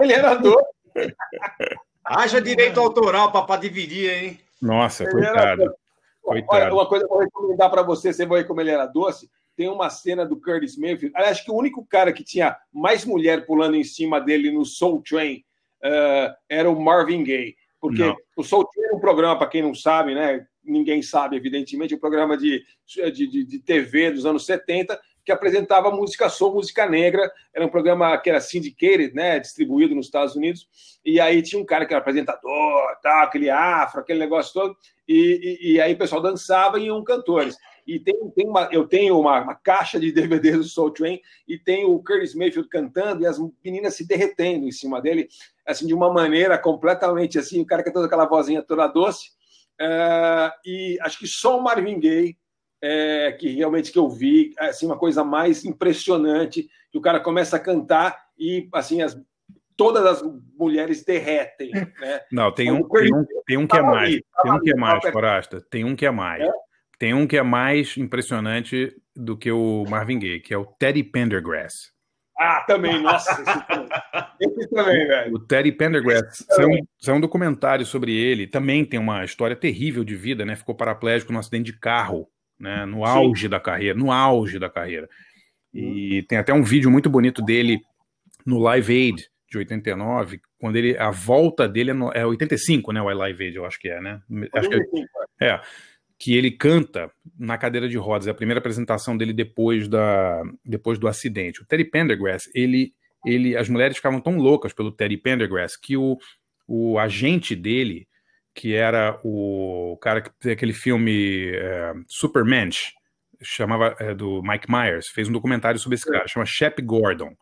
[0.02, 0.66] Ele era doce.
[2.06, 4.40] haja direito autoral para dividir, hein?
[4.62, 5.66] Nossa, Ele era coitado.
[5.66, 5.76] doce.
[6.24, 6.76] Olha, Coitado.
[6.76, 9.30] uma coisa que eu vou recomendar para você, você vai ver como ele era doce.
[9.58, 11.14] Tem uma cena do Curtis Mayfield.
[11.16, 14.64] Aliás, Acho que o único cara que tinha mais mulher pulando em cima dele no
[14.64, 15.44] Soul Train
[15.84, 17.56] eh, era o Marvin Gaye.
[17.80, 18.16] Porque Não.
[18.36, 20.46] o Soul Train é um programa, para quem não sabe, né?
[20.64, 25.00] Ninguém sabe, evidentemente, um programa de, de, de, de TV dos anos 70
[25.30, 27.32] que apresentava música soul, música negra.
[27.54, 29.40] Era um programa que era syndicated, né?
[29.40, 30.68] Distribuído nos Estados Unidos.
[31.06, 34.76] E aí tinha um cara que era apresentador, tal, aquele afro, aquele negócio todo.
[35.08, 37.58] E, e, e aí o pessoal dançava e iam cantores.
[37.90, 41.58] E tem, tem uma, eu tenho uma, uma caixa de DVDs do Soul Train e
[41.58, 45.28] tem o Curtis Mayfield cantando e as meninas se derretendo em cima dele,
[45.66, 49.32] assim, de uma maneira completamente assim, o cara cantando aquela vozinha toda doce.
[49.82, 52.38] Eh, e acho que só o Marvin Gaye
[52.80, 57.56] é, que realmente que eu vi, assim, uma coisa mais impressionante, que o cara começa
[57.56, 59.20] a cantar e assim as,
[59.76, 60.24] todas as
[60.56, 62.22] mulheres derretem, né?
[62.32, 64.22] Não, tem um, tem um, tem um que é mais.
[64.44, 65.62] Tem um que é mais, Forasta.
[65.62, 66.44] Tem um que é mais.
[66.44, 66.52] É?
[67.00, 71.02] Tem um que é mais impressionante do que o Marvin Gaye, que é o Teddy
[71.02, 71.94] Pendergrass.
[72.38, 73.90] Ah, também, nossa, esse também,
[74.40, 75.34] esse também velho.
[75.34, 80.04] O Teddy Pendergrass, saiu um, saiu um documentário sobre ele, também tem uma história terrível
[80.04, 80.58] de vida, né?
[80.58, 82.30] Ficou paraplégico num acidente de carro,
[82.60, 82.86] né?
[82.86, 85.10] No auge da carreira, no auge da carreira.
[85.74, 87.82] E tem até um vídeo muito bonito dele
[88.46, 93.02] no Live Aid de 89, quando ele a volta dele é, no, é 85, né?
[93.02, 94.22] O Live Aid, eu acho que é, né?
[94.54, 94.76] Acho que
[95.42, 95.62] é, é
[96.20, 98.28] que ele canta na cadeira de rodas.
[98.28, 101.62] É a primeira apresentação dele depois, da, depois do acidente.
[101.62, 102.94] O Teddy Pendergrass, ele,
[103.26, 106.18] ele, as mulheres ficavam tão loucas pelo Teddy Pendergrass que o,
[106.68, 108.06] o agente dele,
[108.54, 112.92] que era o cara que fez aquele filme é, Supermensch,
[113.42, 117.34] chamava é, do Mike Myers, fez um documentário sobre esse cara, chama Shep Gordon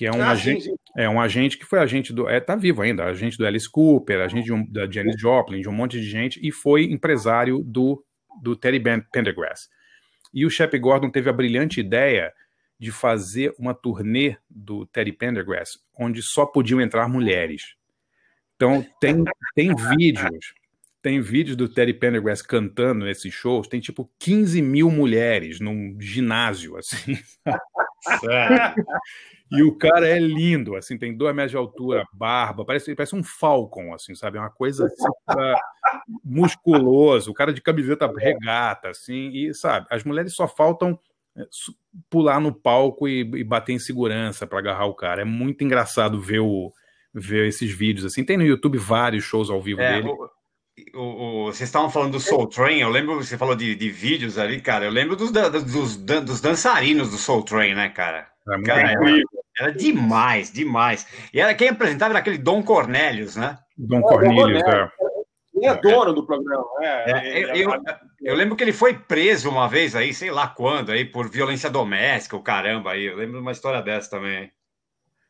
[0.00, 0.76] que é um Ah, agente, sim, sim.
[0.96, 4.18] é um agente que foi agente do, é, tá vivo ainda, agente do Alice Cooper,
[4.22, 8.02] agente de um- da Janis Joplin, de um monte de gente e foi empresário do
[8.42, 9.68] do Teddy Ben- Pendergrass.
[10.32, 12.32] E o Shep Gordon teve a brilhante ideia
[12.78, 17.74] de fazer uma turnê do Teddy Pendergrass onde só podiam entrar mulheres.
[18.56, 19.22] Então tem
[19.54, 20.54] tem vídeos
[21.02, 26.76] tem vídeos do Teddy Pendergrass cantando nesses shows, tem tipo 15 mil mulheres num ginásio,
[26.76, 27.18] assim.
[29.52, 33.22] E o cara é lindo, assim, tem dois metros de altura, barba, parece, parece um
[33.24, 34.38] falcon, assim, sabe?
[34.38, 35.58] É uma coisa assim,
[36.24, 40.96] musculoso, o cara de camiseta regata, assim, e sabe, as mulheres só faltam
[41.50, 41.74] su-
[42.08, 45.22] pular no palco e, e bater em segurança para agarrar o cara.
[45.22, 46.72] É muito engraçado ver, o,
[47.12, 48.24] ver esses vídeos, assim.
[48.24, 50.14] Tem no YouTube vários shows ao vivo É, dele.
[50.94, 54.38] O- o- vocês estavam falando do Soul Train, eu lembro, você falou de, de vídeos
[54.38, 58.28] ali, cara, eu lembro dos, dos, dos dançarinos do Soul Train, né, cara?
[58.48, 59.22] É muito Cara, era,
[59.58, 61.06] era demais, demais.
[61.32, 63.58] E era quem apresentava era aquele Dom Cornelius, né?
[63.76, 64.88] Dom Cornelius, é.
[65.54, 67.42] Ele é dono do programa, É, é.
[67.62, 67.82] eu, eu-
[68.22, 71.68] eu lembro que ele foi preso uma vez aí, sei lá quando, aí, por violência
[71.68, 73.04] doméstica, o caramba aí.
[73.06, 74.50] Eu lembro de uma história dessa também.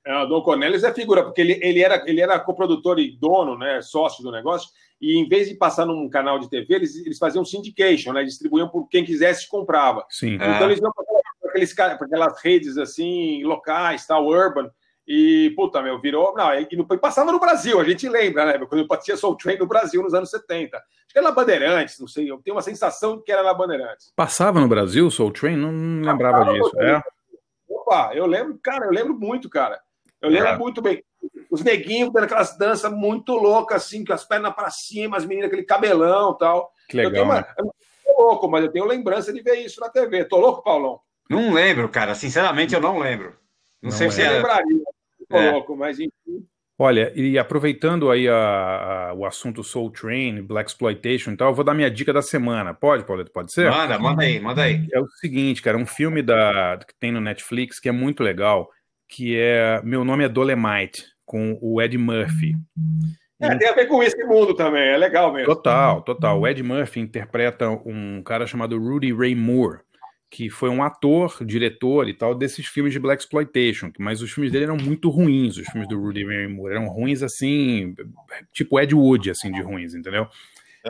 [0.07, 3.59] É, o Dom Cornelius é figura, porque ele, ele era, ele era coprodutor e dono,
[3.59, 4.71] né, sócio do negócio,
[5.01, 8.69] e em vez de passar num canal de TV, eles, eles faziam syndication, né, distribuíam
[8.69, 10.05] por quem quisesse comprava.
[10.11, 10.39] Sim.
[10.41, 10.57] É.
[10.57, 14.71] Então eles iam para aqueles, aquelas redes assim, locais, tal, urban,
[15.13, 16.35] e, puta, meu, virou.
[16.37, 18.59] Não, e não, e passava no Brasil, a gente lembra, né?
[18.67, 20.77] Quando eu passei Soul Train no Brasil nos anos 70.
[20.77, 24.13] Acho que era na Bandeirantes, não sei, eu tenho uma sensação que era na Bandeirantes.
[24.15, 25.57] Passava no Brasil Soul Train?
[25.57, 26.81] Não, não lembrava disso.
[26.81, 27.03] É?
[27.69, 29.81] Opa, eu lembro, cara, eu lembro muito, cara.
[30.23, 30.59] Eu lembro É.
[30.59, 31.03] muito bem.
[31.51, 35.49] Os neguinhos dando aquelas danças muito loucas, assim, com as pernas para cima, as meninas,
[35.49, 36.73] aquele cabelão e tal.
[36.89, 37.47] Que eu legal, tenho uma, né?
[37.59, 37.73] eu não
[38.05, 40.25] tô louco, mas eu tenho lembrança de ver isso na TV.
[40.27, 41.01] Tô louco, Paulão?
[41.29, 42.15] Não lembro, cara.
[42.15, 43.35] Sinceramente, eu não lembro.
[43.83, 44.37] Não, Não sei se Eu era.
[44.37, 44.83] lembraria.
[45.29, 45.51] Tô É.
[45.53, 46.47] louco, mas enfim.
[46.79, 51.55] Olha, e aproveitando aí a- a- o assunto Soul Train, Black Exploitation e tal, eu
[51.55, 52.73] vou dar minha dica da semana.
[52.73, 53.31] Pode, Pauleto?
[53.31, 53.71] Pode ser?
[53.71, 54.89] Manda, manda aí, manda aí.
[54.93, 58.71] É o seguinte, cara, um filme da, que tem no Netflix que é muito legal,
[59.09, 62.57] que é Meu Nome é Dolemite, com o Ed Murphy.
[63.41, 65.47] É, tem a ver com esse mundo também, é legal mesmo.
[65.47, 66.41] Total, total.
[66.41, 69.79] O Ed Murphy interpreta um cara chamado Rudy Ray Moore,
[70.29, 74.51] que foi um ator, diretor e tal desses filmes de Black Exploitation, mas os filmes
[74.51, 77.95] dele eram muito ruins, os filmes do Rudy Ray Moore eram ruins assim,
[78.53, 80.27] tipo Ed Wood assim de ruins, entendeu?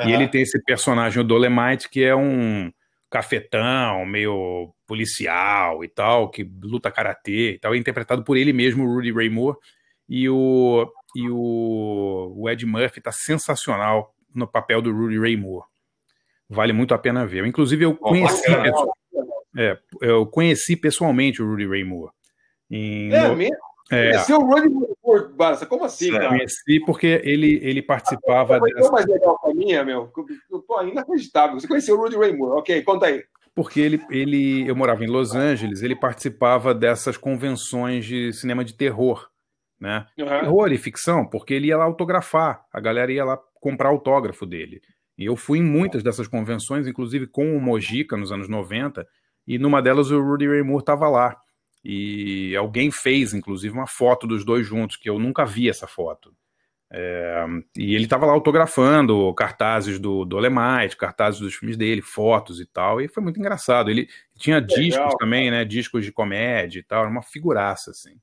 [0.07, 2.73] E ele tem esse personagem o Dolemite que é um
[3.11, 8.87] cafetão, meio policial e tal, que luta karatê e tal, é interpretado por ele mesmo,
[8.87, 9.59] o Rudy Ray Moore,
[10.11, 10.87] e o
[11.17, 15.65] e o, o Ed Murphy tá sensacional no papel do Rudy Ray Moore.
[16.49, 17.47] Vale muito a pena ver.
[17.47, 18.63] Inclusive, eu conheci, bacana.
[18.65, 18.91] pesso-
[19.57, 22.13] é, eu conheci pessoalmente o Rudy Ray Moore.
[22.71, 23.57] Em- É no- mesmo?
[23.91, 24.69] é, é o Rudy
[25.03, 25.67] Woodward, Barça.
[25.67, 26.29] Como assim, cara?
[26.29, 30.13] conheci porque ele, ele participava Foi dessa, mais legal pra mim, meu.
[30.51, 31.59] Eu tô inacreditável.
[31.59, 32.59] Você conheceu o Rudy Ray Moore.
[32.61, 33.25] Ok, conta aí.
[33.55, 38.75] porque ele, ele, eu morava em Los Angeles, ele participava dessas convenções de cinema de
[38.75, 39.29] terror,
[39.81, 40.07] né?
[40.19, 40.41] Aham.
[40.41, 44.81] Terror e ficção, porque ele ia lá autografar, a galera ia lá comprar autógrafo dele.
[45.17, 49.07] E eu fui em muitas dessas convenções, inclusive com o Mojica nos anos 90,
[49.47, 51.37] e numa delas o Rudy Ray Moore estava lá.
[51.83, 56.35] E alguém fez, inclusive, uma foto dos dois juntos, que eu nunca vi essa foto.
[56.93, 62.67] É, e ele estava lá autografando cartazes do Dolemite, cartazes dos filmes dele, fotos e
[62.67, 63.91] tal, e foi muito engraçado.
[63.91, 65.65] Ele tinha discos também, né?
[65.65, 68.19] Discos de comédia e tal, era uma figuraça, assim.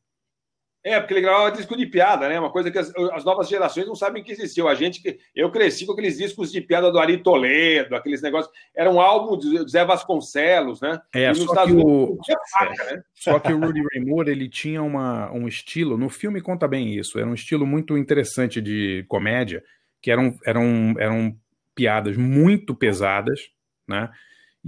[0.88, 2.40] É, porque ele gravava disco de piada, né?
[2.40, 4.70] Uma coisa que as, as novas gerações não sabem que existiu.
[4.70, 5.20] A gente que.
[5.36, 8.54] Eu cresci com aqueles discos de piada do Ari Toledo, aqueles negócios.
[8.74, 11.02] Era um álbum do Zé Vasconcelos, né?
[11.14, 13.02] É, só Estados que, Unidos o, faca, né?
[13.14, 16.94] só que o Rudy Ray Moore, ele tinha uma, um estilo, no filme conta bem
[16.96, 19.62] isso, era um estilo muito interessante de comédia,
[20.02, 21.38] que eram, eram, eram
[21.76, 23.50] piadas muito pesadas,
[23.86, 24.10] né?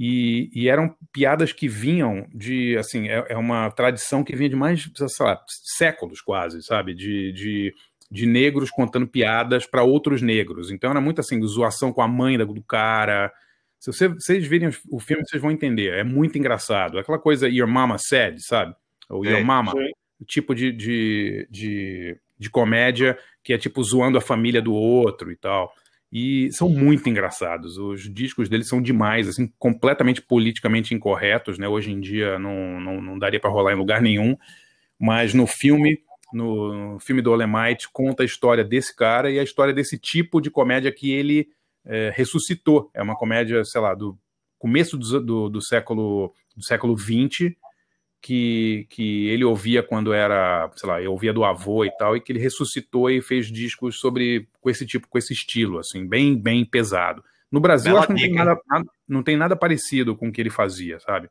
[0.01, 4.55] E, e eram piadas que vinham de, assim, é, é uma tradição que vinha de
[4.55, 5.43] mais, sei lá,
[5.77, 6.93] séculos quase, sabe?
[6.93, 7.75] De, de,
[8.09, 10.71] de negros contando piadas para outros negros.
[10.71, 13.29] Então era muito assim, zoação com a mãe do cara.
[13.77, 15.91] Se você- vocês virem o filme, vocês vão entender.
[15.93, 16.97] É muito engraçado.
[16.97, 18.73] Aquela coisa Your Mama Said, sabe?
[19.09, 19.73] Ou Your Sei, Mama.
[20.21, 25.29] O tipo de, de, de, de comédia que é tipo zoando a família do outro
[25.29, 25.73] e tal.
[26.11, 27.77] E são muito engraçados.
[27.77, 31.67] Os discos deles são demais, assim, completamente politicamente incorretos, né?
[31.67, 34.35] Hoje em dia não, não, não daria para rolar em lugar nenhum.
[34.99, 35.99] Mas no filme,
[36.33, 40.49] no, filme do Olemite, conta a história desse cara e a história desse tipo de
[40.49, 41.47] comédia que ele
[41.85, 42.89] é, ressuscitou.
[42.93, 44.17] É uma comédia, sei lá, do
[44.57, 47.53] começo do, do, do século do século XX,
[48.21, 52.21] que, que ele ouvia quando era, sei lá, eu ouvia do avô e tal, e
[52.21, 56.37] que ele ressuscitou e fez discos sobre com esse tipo, com esse estilo, assim, bem,
[56.37, 57.23] bem pesado.
[57.51, 60.31] No Brasil, Bela acho que não tem, nada, nada- não tem nada parecido com o
[60.31, 61.29] que ele fazia, sabe?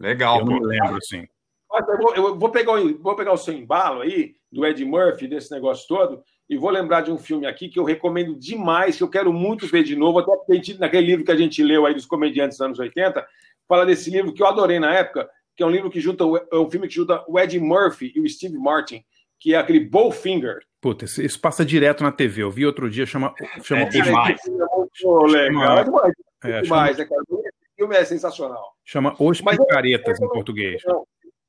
[0.00, 0.64] Legal, eu não pô.
[0.66, 1.26] lembro, assim.
[1.70, 5.26] Eu vou, eu vou pegar, o- vou pegar o seu embalo aí, do Ed Murphy,
[5.28, 9.02] desse negócio todo, e vou lembrar de um filme aqui que eu recomendo demais, que
[9.02, 11.92] eu quero muito ver de novo, até porque naquele livro que a gente leu aí
[11.92, 13.26] dos comediantes dos anos 80,
[13.68, 15.28] fala desse livro que eu adorei na época,
[15.58, 18.12] que é um livro que junta, o- é um filme que junta o Ed Murphy
[18.14, 19.04] e o Steve Martin,
[19.40, 20.60] que é aquele Bowfinger.
[20.80, 22.44] Puta, isso, passa direto na TV.
[22.44, 23.34] Eu vi outro dia, chama.
[23.64, 24.40] chama É demais.
[24.46, 25.78] É muito legal.
[25.78, 26.12] É demais,
[26.44, 27.22] É, chama, demais, né, cara?
[27.28, 28.64] Esse filme é sensacional.
[28.84, 30.80] chama Os Mas eu- Picaretas em eu- português.
[30.86, 31.04] Não,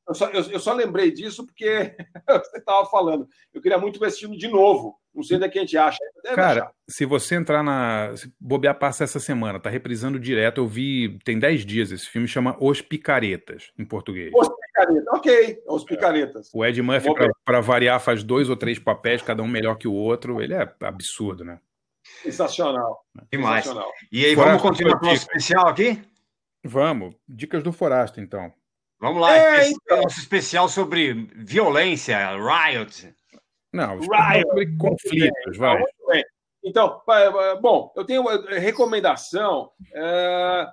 [0.07, 1.95] eu, só, eu- eu só lembrei disso porque
[2.27, 3.27] você estava falando.
[3.53, 4.97] Eu queria muito ver esse filme de novo.
[5.19, 5.97] Não sei onde é que a gente acha.
[6.23, 6.71] Deve Cara, achar.
[6.87, 8.15] se você entrar na.
[8.15, 10.59] Se bobear passa essa semana, tá reprisando direto.
[10.61, 11.19] Eu vi.
[11.25, 14.31] Tem 10 dias esse filme, chama Os Picaretas, em português.
[14.33, 15.07] Os picaretas.
[15.13, 16.49] Ok, os picaretas.
[16.53, 17.09] O Ed Murphy,
[17.43, 20.41] pra variar, faz dois ou três papéis, cada um melhor que o outro.
[20.41, 21.59] Ele é absurdo, né?
[22.23, 23.03] Sensacional.
[23.31, 23.63] Demais.
[23.65, 23.91] Sensacional.
[24.11, 26.01] E aí, Fora- vamos continuar com o nosso especial aqui?
[26.63, 27.13] Vamos.
[27.27, 28.51] Dicas do Forasta, então.
[28.99, 29.35] Vamos lá.
[29.35, 29.99] É, esse é então.
[29.99, 33.13] o nosso especial sobre violência, riot.
[33.73, 34.47] Não, Riot.
[34.47, 35.83] sobre conflitos, vai.
[36.63, 39.71] Então, pa- bom, eu tenho uma recomendação.
[39.93, 40.67] é,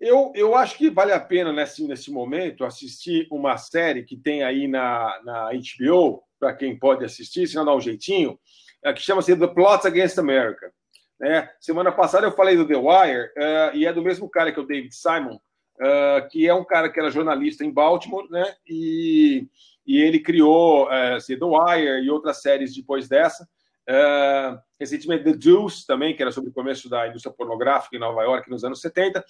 [0.00, 4.42] Eu, eu acho que vale a pena, nesse, nesse momento, assistir uma série que tem
[4.42, 8.36] aí na, na HBO, para quem pode assistir, se não dá um jeitinho,
[8.82, 10.72] é, que chama-se The Plots Against America.
[11.20, 11.48] né?
[11.60, 14.62] Semana passada eu falei do The Wire, é, e é do mesmo cara que é
[14.62, 15.38] o David Simon,
[15.80, 18.56] é, que é um cara que era jornalista em Baltimore, né?
[18.68, 19.46] E,
[19.86, 23.46] e ele criou é, assim, The Wire e outras séries depois dessa.
[23.88, 28.22] É, recentemente The Deuce também, que era sobre o começo da indústria pornográfica em Nova
[28.22, 29.24] York nos anos 70.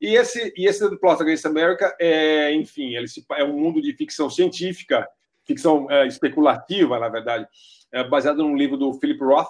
[0.00, 3.82] E esse, e esse The Plot Against America, é, enfim, ele se- é um mundo
[3.82, 5.06] de ficção científica,
[5.46, 7.46] ficção é, especulativa, na verdade,
[7.92, 9.48] é, baseado num livro do Philip Roth,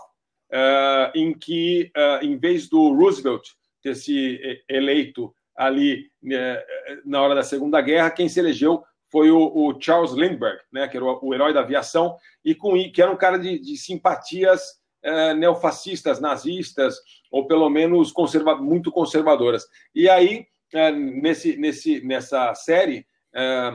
[0.50, 3.46] é, em que, é, em vez do Roosevelt
[3.80, 6.64] ter se é, eleito ali é,
[7.04, 10.96] na hora da Segunda Guerra, quem se elegeu foi o, o Charles Lindbergh, né, que
[10.96, 14.80] era o, o herói da aviação, e com, que era um cara de, de simpatias
[15.02, 16.98] eh, neofascistas, nazistas,
[17.30, 19.66] ou pelo menos conserva, muito conservadoras.
[19.94, 23.72] E aí, eh, nesse, nesse, nessa série, eh,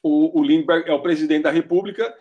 [0.00, 2.14] o, o Lindbergh é o presidente da República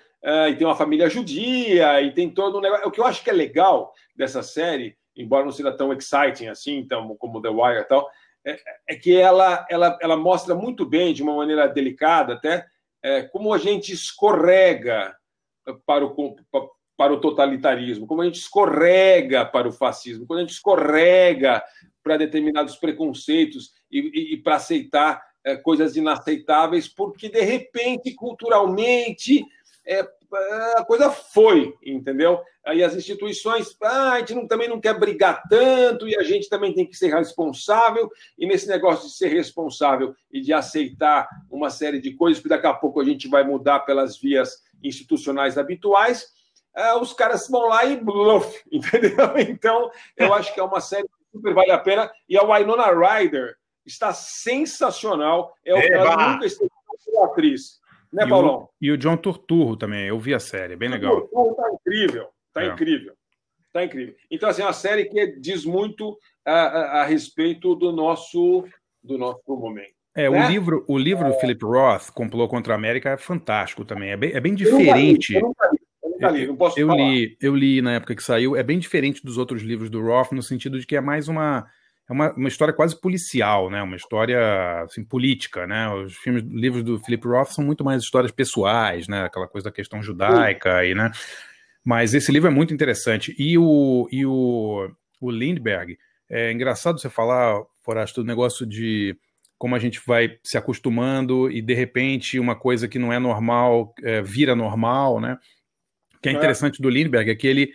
[0.49, 2.87] e tem uma família judia e tem todo um negócio.
[2.87, 6.75] O que eu acho que é legal dessa série, embora não seja tão exciting assim,
[6.77, 8.09] então, como The Wire e tal,
[8.45, 8.59] é,
[8.89, 12.65] é que ela, ela, ela mostra muito bem, de uma maneira delicada até,
[13.03, 15.15] é, como a gente escorrega
[15.85, 16.35] para o,
[16.95, 21.63] para o totalitarismo, como a gente escorrega para o fascismo, quando a gente escorrega
[22.03, 29.45] para determinados preconceitos e, e, e para aceitar é, coisas inaceitáveis, porque de repente, culturalmente,
[29.85, 30.05] é,
[30.75, 32.41] a coisa foi, entendeu?
[32.65, 36.49] Aí as instituições, ah, a gente não, também não quer brigar tanto e a gente
[36.49, 38.09] também tem que ser responsável.
[38.37, 42.67] E nesse negócio de ser responsável e de aceitar uma série de coisas, que daqui
[42.67, 46.27] a pouco a gente vai mudar pelas vias institucionais habituais,
[46.75, 49.37] ah, os caras vão lá e bluff, entendeu?
[49.37, 52.11] Então, eu acho que é uma série que super vale a pena.
[52.27, 53.55] E a Winona Ryder
[53.85, 55.55] está sensacional.
[55.65, 56.69] É o que ela nunca esteve
[57.23, 57.79] atriz.
[58.11, 58.55] Né, e Paulão?
[58.63, 61.17] O, e o John Turturro também, eu vi a série, bem legal.
[61.17, 62.67] O Turturro tá incrível, tá É.
[62.67, 63.13] incrível.
[63.73, 64.15] Tá incrível.
[64.31, 68.65] Então, assim, é uma série que diz muito a, a, a respeito do nosso,
[69.03, 69.93] do nosso momento.
[70.15, 70.47] É, né?
[70.47, 74.09] o livro, o livro do Philip Roth, Complô contra a América, é fantástico também.
[74.09, 75.35] É bem, é bem Eu nunca li, diferente.
[75.35, 75.69] Eu nunca
[76.31, 76.97] li, eu nunca li, Eu falar.
[77.03, 80.31] li, eu li na época que saiu, é bem diferente dos outros livros do Roth,
[80.31, 81.67] no sentido de que é mais uma,
[82.09, 83.81] é uma, uma história quase policial, né?
[83.83, 85.89] Uma história assim, política, né?
[85.93, 89.25] Os filmes, livros do Philip Roth são muito mais histórias pessoais, né?
[89.25, 91.11] Aquela coisa da questão judaica aí, né?
[91.83, 93.35] Mas esse livro é muito interessante.
[93.37, 94.89] E o, e o,
[95.19, 95.97] o Lindbergh,
[96.29, 99.17] é engraçado você falar, Forasto, do negócio de
[99.57, 103.93] como a gente vai se acostumando e de repente uma coisa que não é normal
[104.03, 105.37] é, vira normal, né?
[106.15, 106.35] O que é É.
[106.35, 107.71] interessante do Lindbergh é que ele,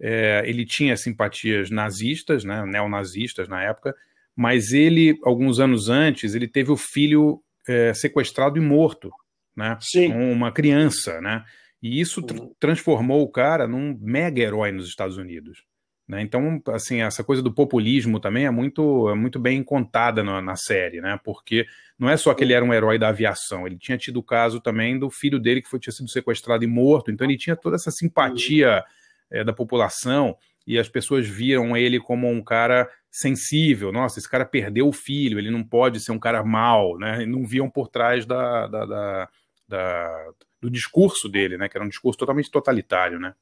[0.00, 3.94] é, ele tinha simpatias nazistas, né, neonazistas na época,
[4.34, 9.10] mas ele, alguns anos antes, ele teve o filho é, sequestrado e morto,
[9.54, 9.76] né?
[9.80, 10.12] Sim.
[10.12, 11.44] Uma criança, né?
[11.82, 12.52] E isso tr- Uhum.
[12.58, 15.64] transformou o cara num mega herói nos Estados Unidos.
[16.08, 16.22] Né?
[16.22, 20.56] Então, assim, essa coisa do populismo também é muito, é muito bem contada na, na
[20.56, 21.18] série, né?
[21.22, 21.66] Porque
[21.98, 24.60] não é só que ele era um herói da aviação, ele tinha tido o caso
[24.60, 27.76] também do filho dele que foi, tinha sido sequestrado e morto, então ele tinha toda
[27.76, 28.82] essa simpatia
[29.30, 33.90] eh, da população e as pessoas viam ele como um cara sensível.
[33.92, 37.22] Nossa, esse cara perdeu o filho, ele não pode ser um cara mau, né?
[37.22, 39.28] E não viam por trás da, da- da-
[39.68, 41.68] da- do discurso dele, né?
[41.68, 43.34] Que era um discurso totalmente totalitário, né?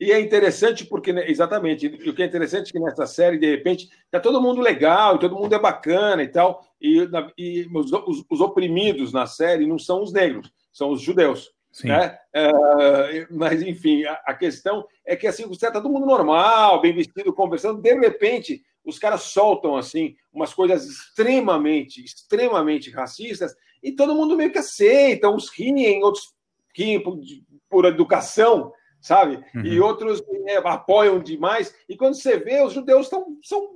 [0.00, 3.48] E é interessante porque, né, exatamente, o que é interessante é que nessa série, de
[3.48, 7.08] repente, tá todo mundo legal, todo mundo é bacana e tal, e,
[7.38, 11.52] e os, os- os oprimidos na série não são os negros, são os judeus.
[11.72, 11.88] Sim.
[11.88, 12.18] Né?
[12.34, 16.94] É, mas, enfim, a, a questão é que assim, você tá todo mundo normal, bem
[16.94, 24.14] vestido, conversando, de repente, os caras soltam assim umas coisas extremamente, extremamente racistas, e todo
[24.14, 26.34] mundo meio que aceita, uns riem, outros
[26.76, 27.18] riem por,
[27.70, 29.42] por educação, sabe?
[29.54, 29.64] Uhum.
[29.64, 31.74] E outros é, apoiam demais.
[31.88, 33.68] E quando você vê, os judeus tão, são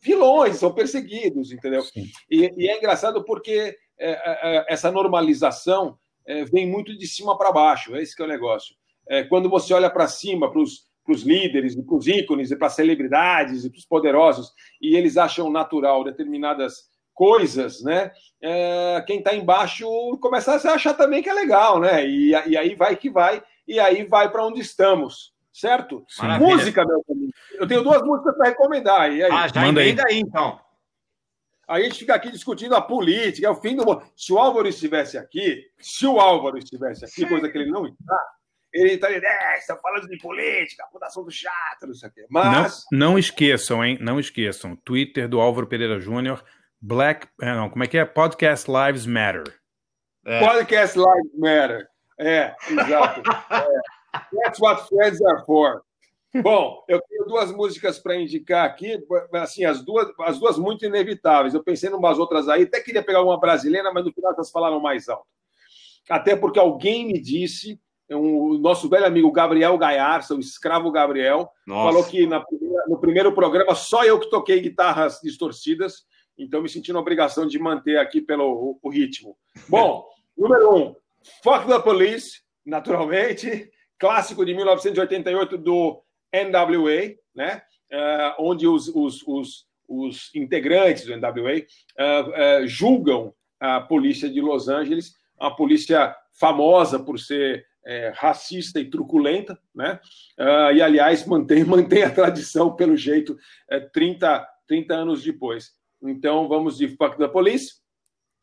[0.00, 1.82] vilões, são perseguidos, entendeu?
[2.30, 5.98] E, e é engraçado porque é, é, é, essa normalização
[6.30, 8.74] é, vem muito de cima para baixo, esse que é o negócio.
[9.08, 13.64] É, quando você olha para cima, para os líderes, para os ícones, para as celebridades
[13.64, 18.12] e para os poderosos, e eles acham natural determinadas coisas, né?
[18.40, 19.86] É, quem está embaixo
[20.20, 22.06] começa a achar também que é legal, né?
[22.06, 26.04] E, e aí vai que vai, e aí vai para onde estamos, certo?
[26.18, 26.56] Maravilha.
[26.56, 27.32] Música, meu amigo.
[27.54, 29.12] Eu tenho duas músicas para recomendar.
[29.12, 29.32] E aí?
[29.32, 29.96] Ah, já Manda aí.
[30.08, 30.60] aí, então.
[31.70, 34.02] A gente fica aqui discutindo a política, é o fim do mundo.
[34.16, 38.18] Se o Álvaro estivesse aqui, se o Álvaro estivesse aqui, coisa que ele não está,
[38.74, 42.26] ele estaria, é, está falando de política, puta assunto chato, não sei o quê.
[42.28, 43.96] Mas, Não, não esqueçam, hein?
[44.00, 44.74] Não esqueçam.
[44.74, 46.44] Twitter do Álvaro Pereira Júnior.
[46.80, 47.28] Black.
[47.40, 48.04] é, Não, como é que é?
[48.04, 49.44] Podcast Lives Matter.
[50.26, 50.40] É.
[50.40, 51.86] podcast Lives Matter.
[52.18, 53.22] É, exato.
[53.50, 54.40] É.
[54.42, 55.82] That's what friends are for.
[56.42, 58.96] Bom, eu tenho duas músicas para indicar aqui,
[59.34, 61.54] assim, as duas, as duas muito inevitáveis.
[61.54, 64.50] Eu pensei em umas outras aí, até queria pegar uma brasileira, mas no final elas
[64.50, 65.26] falaram mais alto.
[66.08, 71.48] Até porque alguém me disse, um- o nosso velho amigo Gabriel Gaiarça, o escravo Gabriel,
[71.66, 71.90] Nossa.
[71.92, 72.44] falou que na
[72.88, 76.04] no primeiro programa só eu que toquei guitarras distorcidas,
[76.38, 79.36] então me senti na obrigação de manter aqui pelo o, o ritmo.
[79.68, 80.06] Bom,
[80.38, 80.96] número um,
[81.42, 86.02] Fuck the Police, naturalmente, clássico de 1988 do
[86.32, 87.62] NWA, né?
[87.90, 91.66] Eh, onde os, os, os, os integrantes do NWA eh,
[91.98, 98.90] eh, julgam a polícia de Los Angeles, uma polícia famosa por ser eh, racista e
[98.90, 99.98] truculenta, né?
[100.38, 103.36] Ah, e, aliás, mantém, mantém a tradição, pelo jeito,
[103.70, 105.72] eh, 30, 30 anos depois.
[106.02, 107.80] Então, vamos de Fuck the Police.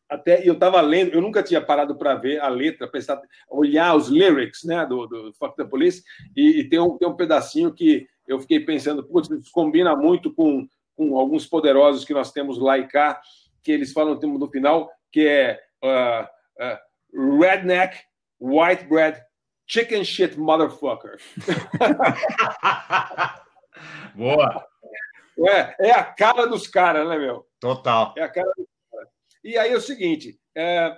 [0.10, 3.96] Até e eu estava lendo, eu nunca tinha parado para ver a letra, prestar, olhar
[3.96, 6.04] os lyrics né, do, do Fuck the Police,
[6.36, 10.34] e, e tem, um, tem um pedacinho que eu fiquei pensando, putz, isso combina muito
[10.34, 13.20] com, com alguns poderosos que nós temos lá e cá,
[13.62, 16.30] que eles falam no final, que é ah,
[16.60, 16.82] ah,
[17.14, 17.98] redneck,
[18.40, 19.22] white bread,
[19.66, 21.18] chicken shit motherfucker.
[24.16, 24.66] Boa.
[25.40, 27.46] É, é a cara dos caras, né, meu?
[27.60, 28.14] Total.
[28.18, 28.77] É a cara dos.
[29.44, 30.92] E aí é o seguinte, é,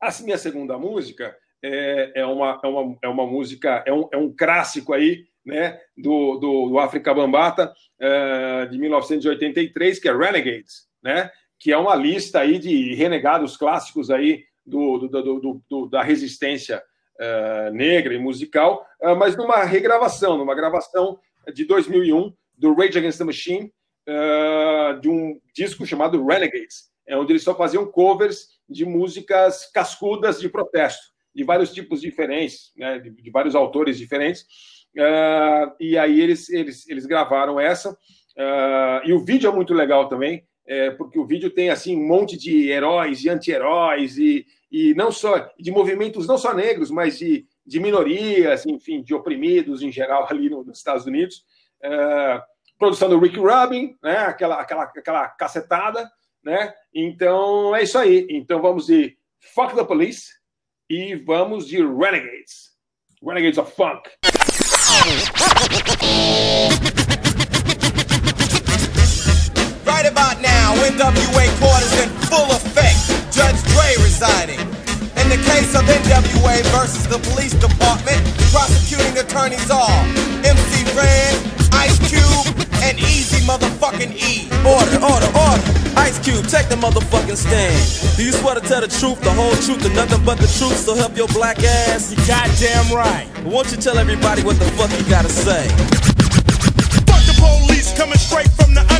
[0.00, 4.16] a minha segunda música é, é, uma, é, uma, é uma música, é um, é
[4.16, 10.88] um clássico aí, né, do, do, do África Bambata, é, de 1983, que é Renegades,
[11.02, 16.02] né, que é uma lista aí de renegados clássicos aí do, do, do, do- da
[16.02, 16.82] resistência
[17.20, 21.18] é, negra e musical, é, mas numa regravação, numa gravação
[21.52, 23.72] de 2001 do Rage Against the Machine,
[24.06, 30.40] é, de um disco chamado Renegades, é onde eles só faziam covers de músicas cascudas
[30.40, 31.02] de protesto,
[31.34, 34.46] de vários tipos diferentes, né, de, de vários autores diferentes.
[34.96, 37.96] É, e aí eles, eles, eles gravaram essa.
[38.36, 40.44] é, e o vídeo é muito legal também.
[40.66, 45.10] é, porque o vídeo tem assim um monte de heróis e anti-heróis e, e não
[45.10, 50.26] só de movimentos não só negros, mas de, de minorias, enfim, de oprimidos em geral
[50.30, 51.44] ali no- nos Estados Unidos.
[51.82, 52.40] É,
[52.78, 54.18] produção do Rick Rubin, né?
[54.18, 56.08] Aquela, aquela, aquela cacetada,
[56.44, 56.72] né?
[56.94, 58.26] Então é isso aí.
[58.30, 59.16] Então vamos de
[59.54, 60.28] Fuck the Police
[60.88, 62.72] e vamos de Renegades.
[63.24, 64.10] Renegades of Funk.
[69.86, 72.98] Right about now, NWA quarters in full effect.
[73.32, 74.60] Judge Dre resigning.
[75.16, 78.20] In the case of NWA versus the police department,
[78.50, 80.02] prosecuting attorneys are
[80.44, 81.34] MC Ren,
[81.72, 84.48] Ice Cube, and Easy motherfucking E.
[84.66, 85.81] Order, order, order.
[85.96, 88.16] Ice Cube, take the motherfucking stand.
[88.16, 90.76] Do you swear to tell the truth, the whole truth, and nothing but the truth?
[90.76, 92.10] So help your black ass.
[92.10, 93.28] You goddamn right.
[93.44, 95.68] Won't you tell everybody what the fuck you gotta say?
[97.08, 98.91] Fuck the police coming straight from the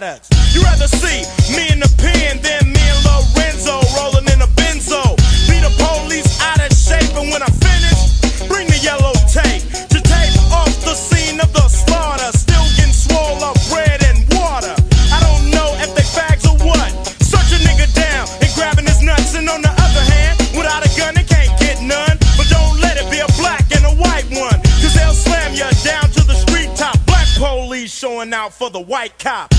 [0.00, 0.54] narcotics.
[0.54, 1.24] You rather see
[1.56, 5.16] me in the pen than me and Lorenzo rolling in a benzo.
[5.48, 9.98] Be the police out of shape, and when I finish, bring the yellow tape to
[10.00, 12.30] tape off the scene of the slaughter.
[12.36, 14.74] Still getting swole up bread and water.
[15.12, 16.90] I don't know if they fags or what.
[17.20, 20.90] Search a nigga down and grabbing his nuts, and on the other hand, without a
[20.96, 22.16] gun, they can't get none.
[22.36, 25.68] But don't let it be a black and a white one, cause they'll slam you
[25.84, 26.96] down to the street top.
[27.06, 29.55] Black police showing out for the white cop.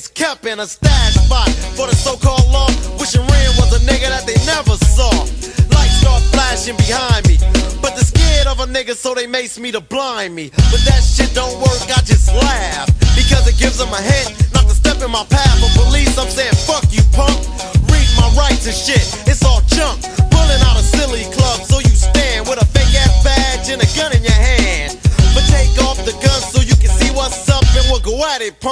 [0.00, 2.68] Is kept in a stash spot for the so-called law.
[2.98, 5.12] Wishing Ren was a nigga that they never saw.
[5.76, 7.36] Lights start flashing behind me.
[7.82, 10.50] But they're scared of a nigga, so they mace me to blind me.
[10.72, 11.79] But that shit don't work,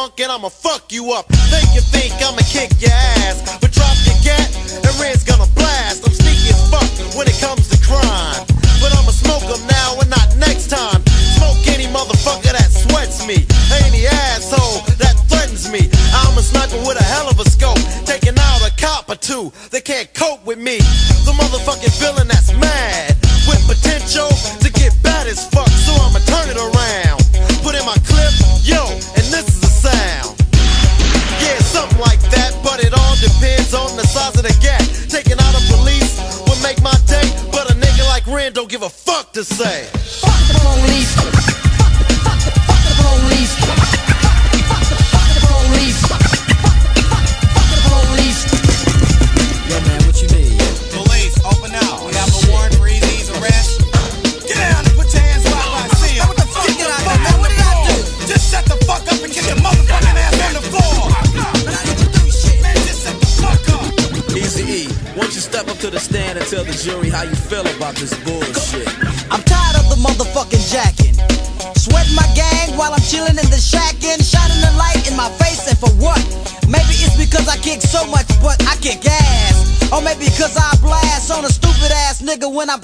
[0.08, 1.26] punk, and I'ma fuck you up.
[1.26, 3.57] Think you think I'ma kick your ass,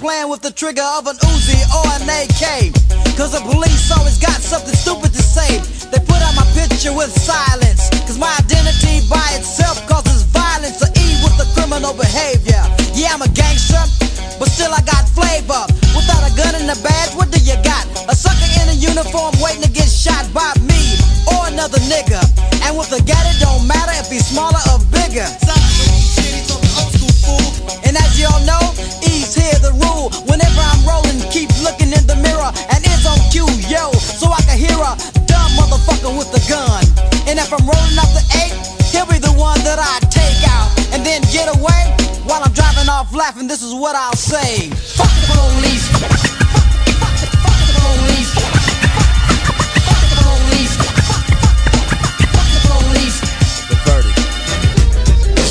[0.05, 2.69] playing with the trigger of an Uzi or an AK.
[3.17, 5.49] Cause the police always got something stupid to say.
[5.89, 7.89] They put out my picture with silence.
[8.05, 12.61] Cause my identity by itself causes violence to E with the criminal behavior.
[12.93, 13.81] Yeah, I'm a gangster,
[14.37, 15.65] but still I got flavor.
[15.97, 17.89] Without a gun and a badge, what do you got?
[18.05, 21.01] A sucker in a uniform waiting to get shot by me
[21.33, 22.21] or another nigga.
[22.61, 24.64] And with a gat, it don't matter if he's smaller
[43.15, 44.71] laughing, this is what I'll say.
[44.71, 46.25] Fuck the police.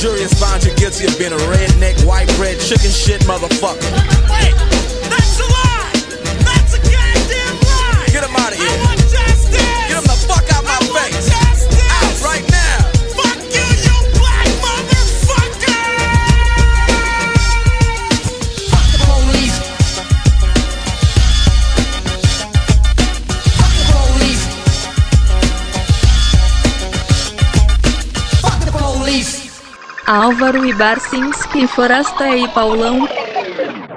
[0.04, 4.73] Jury finds you guilty of being a redneck, white bread, chicken shit motherfucker.
[30.06, 33.08] Álvaro e Ibarcinski, Forasta e Paulão.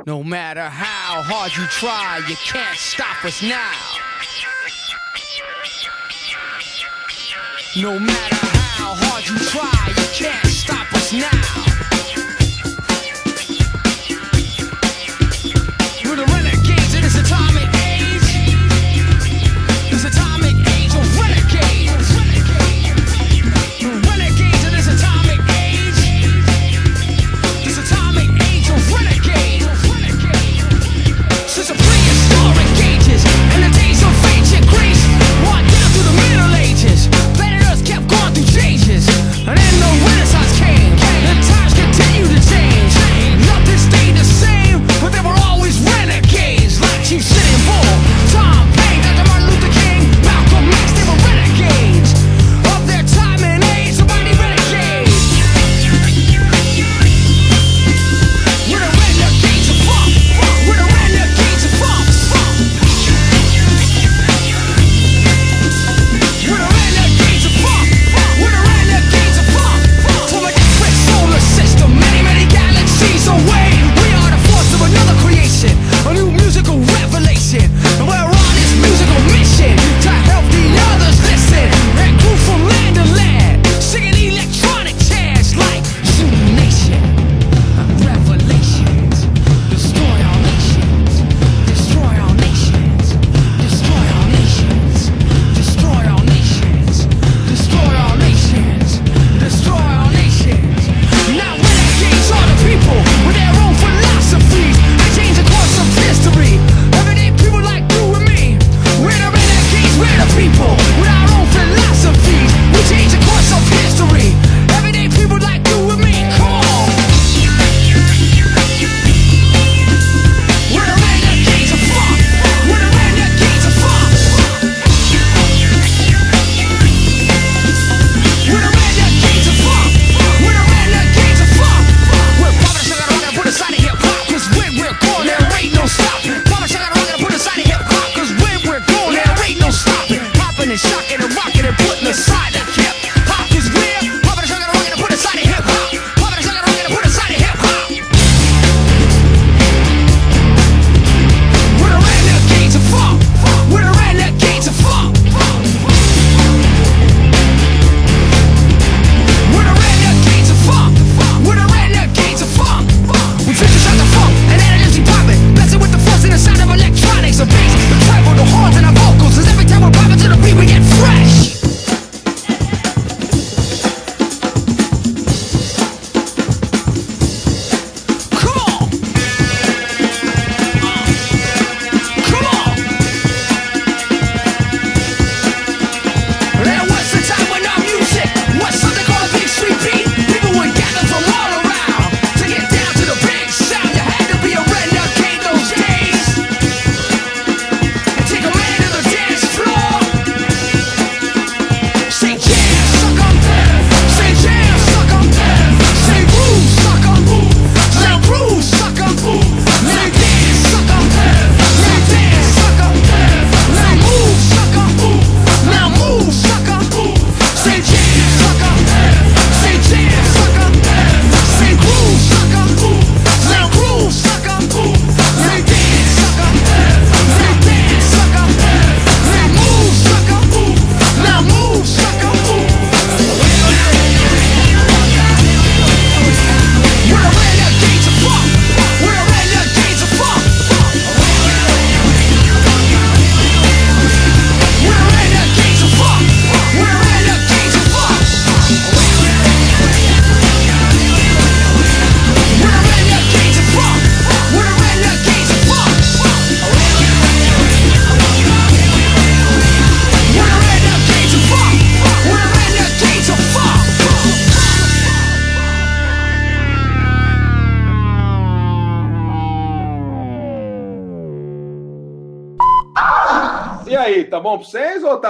[0.07, 3.57] No matter how hard you try, you can't stop us now.
[7.77, 8.37] No matter
[8.77, 11.76] how hard you try, you can't stop us now.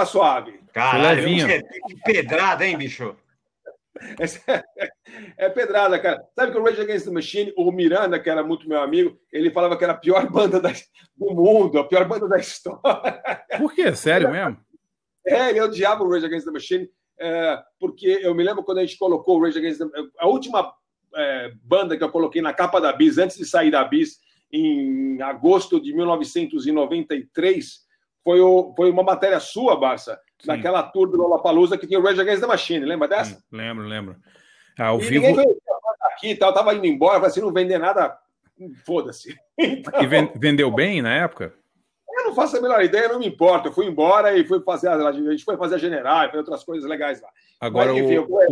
[0.07, 0.59] Suave?
[0.73, 1.47] Caralho, levinho.
[1.47, 3.15] que, que pedrada, hein, bicho?
[5.37, 6.23] É pedrada, cara.
[6.37, 9.49] Sabe que o Rage Against the Machine, o Miranda, que era muito meu amigo, ele
[9.51, 10.71] falava que era a pior banda da-
[11.15, 12.81] do mundo, a pior banda da história.
[13.57, 13.95] Por quê?
[13.95, 14.57] Sério mesmo?
[15.25, 16.87] É, ele odiava o Rage Against the Machine,
[17.19, 19.85] é, porque eu me lembro quando a gente colocou o Rage Against the
[20.19, 20.71] A última
[21.15, 24.19] é, banda que eu coloquei na capa da Bis, antes de sair da Bis,
[24.53, 27.86] em agosto de 1993,
[28.27, 32.19] foi, o, foi uma matéria sua, Barça, naquela tour do Lollapalooza que tinha o Rage
[32.19, 33.41] Against the Machine, lembra dessa?
[33.49, 34.17] Lembro, lembro.
[34.77, 35.39] Ah, ao e vivo.
[36.01, 38.17] aqui e tal, tava indo embora, falei assim, não vender nada,
[38.85, 39.33] foda-se.
[39.57, 41.53] Então, E ven- vendeu bem na época?
[42.09, 43.69] eu não faço a melhor ideia, não me importa.
[43.69, 44.87] Eu fui embora e fui fazer.
[44.89, 47.29] A, a gente foi fazer a general, e fazer outras coisas legais lá.
[47.61, 48.51] Agora, Mas, enfim, eu- o,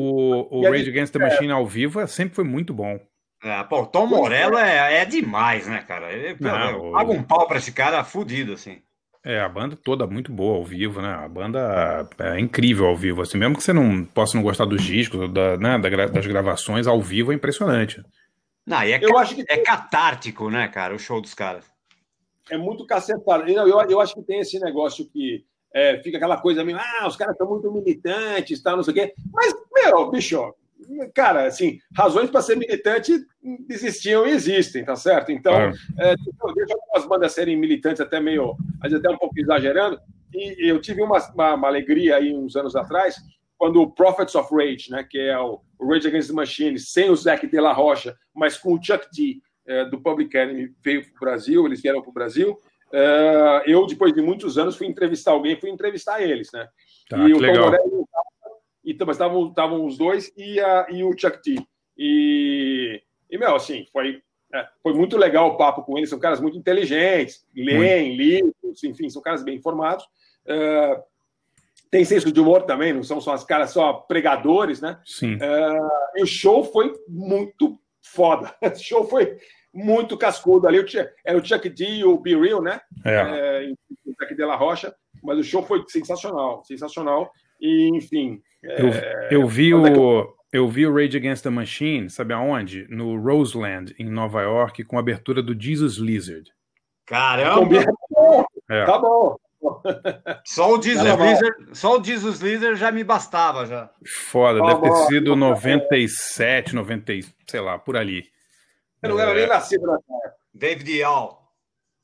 [0.54, 2.98] o, o a Rage gente- Against the Machine ao vivo é- sempre foi muito bom.
[3.44, 6.12] É, pô, o Tom Morello é, é demais, né, cara?
[6.12, 8.82] Ele, Não, eu o- pago um pau pra esse cara fudido, assim.
[9.26, 11.10] É, a banda toda muito boa ao vivo, né?
[11.12, 14.84] A banda é incrível ao vivo, assim, mesmo que você não possa não gostar dos
[14.84, 18.04] discos, da, né, das gravações, ao vivo é impressionante.
[18.68, 21.66] Não, e é, Eu ca- acho que- é catártico, né, cara, o show dos caras.
[22.52, 23.50] É muito cacetado.
[23.50, 26.78] Eu, eu, eu acho que tem esse negócio que é, fica aquela coisa meio.
[26.80, 29.14] Ah, os caras são muito militantes, tal, não sei o quê.
[29.34, 30.54] Mas, meu, bicho,
[31.14, 33.14] cara, assim, razões para ser militante
[33.70, 35.32] existiam e existem, tá certo?
[35.32, 35.74] Então, Claro.
[36.00, 36.16] é,
[36.56, 40.00] deixa algumas bandas serem militantes até meio, às vezes até um pouco exagerando.
[40.34, 43.16] E eu tive uma, uma, uma alegria aí uns anos atrás,
[43.58, 47.10] quando o Prophets of Rage, né, que é o, o Rage Against the Machine, sem
[47.10, 51.02] o Zac de la Rocha, mas com o Chuck D eh, do Public Enemy, veio
[51.04, 52.58] para o Brasil, eles vieram para o Brasil.
[52.92, 56.68] Eh, eu, depois de muitos anos, fui entrevistar alguém, fui entrevistar eles, né?
[57.10, 57.66] Tá, e o Tom legal.
[57.66, 58.08] Morello
[58.86, 61.62] não tava, e, mas estavam os dois e, a, e o Chuck D.
[61.98, 64.22] E, e meu, assim, foi,
[64.54, 66.10] é, foi muito legal o papo com eles.
[66.10, 70.06] São caras muito inteligentes, leem livros, enfim, são caras bem informados.
[70.48, 71.04] Eh,
[71.90, 75.00] tem senso de humor também, não são só os caras só pregadores, né?
[75.06, 75.38] Sim.
[76.16, 78.54] e o show foi muito foda.
[78.62, 79.38] O show foi
[79.74, 80.78] muito cascudo ali.
[81.26, 82.80] Era o Chuck D e o Be Real, né?
[83.04, 83.72] É.
[84.06, 84.96] o Chuck de la Rocha.
[85.24, 87.32] Mas o show foi sensacional, sensacional.
[87.60, 88.42] E, enfim.
[88.78, 90.34] Eu, é, eu vi onde é o.
[90.54, 92.88] Eu vi o Rage Against the Machine, sabe aonde?
[92.90, 96.50] No Roseland, em Nova York, com a abertura do Jesus Lizard.
[97.06, 97.84] Caramba!
[98.70, 98.86] É.
[98.86, 99.36] Tá bom.
[100.46, 101.26] Só o Jesus Tá bom.
[101.30, 103.90] Lizard, só o Jesus Lizard já me bastava já.
[104.30, 104.96] Foda, Tá deve ter bom.
[105.08, 108.24] sido 97, 90, e- sei lá, por ali.
[109.04, 109.36] Eu não era É.
[109.36, 110.36] nem nascido nessa época.
[110.54, 111.45] David All.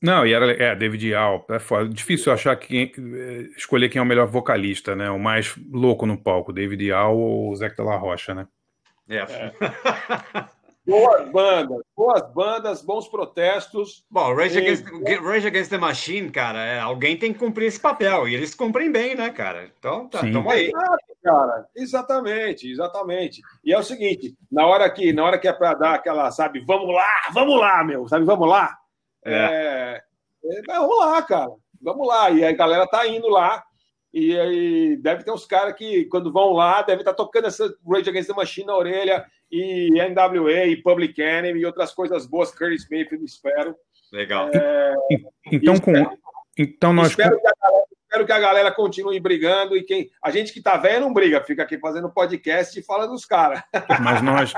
[0.01, 1.87] Não, e era é, David Al, é foda.
[1.87, 5.09] Difícil achar quem, eh, escolher quem é o melhor vocalista, né?
[5.11, 8.47] O mais louco no palco, David Al ou Zé de la Rocha, né?
[9.07, 9.25] É.
[10.83, 14.03] Boas bandas, boas bandas, bons protestos.
[14.09, 14.85] Bom, Rage E- Against,
[15.21, 18.27] Rage Against the Machine, cara, é, alguém tem que cumprir esse papel.
[18.27, 19.69] E eles cumprem bem, né, cara?
[19.77, 20.31] Então, tá, Sim.
[20.31, 20.69] tamo aí.
[20.69, 21.67] Exato, cara.
[21.75, 23.41] Exatamente, exatamente.
[23.63, 26.63] E é o seguinte, na hora que, na hora que é para dar aquela, sabe,
[26.65, 28.75] vamos lá, vamos lá, meu, sabe, vamos lá.
[29.25, 30.01] É.
[30.43, 31.51] é, vamos lá, cara.
[31.81, 32.29] Vamos lá.
[32.29, 33.63] E a galera tá indo lá.
[34.13, 38.09] E aí deve ter uns caras que, quando vão lá, deve estar tocando essa Rage
[38.09, 42.87] Against the Machine na orelha, e NWA, e Public Enemy, e outras coisas boas, Curtis
[42.89, 43.75] Mayfield, espero.
[44.11, 44.49] Legal.
[44.53, 44.95] É,
[45.51, 45.93] Então, com,
[46.57, 47.09] então nós.
[47.09, 50.09] espero, que a galera, espero que a galera continue brigando e quem.
[50.21, 53.63] A gente que tá velho não briga, fica aqui fazendo podcast e fala dos caras.
[54.01, 54.53] Mas nós,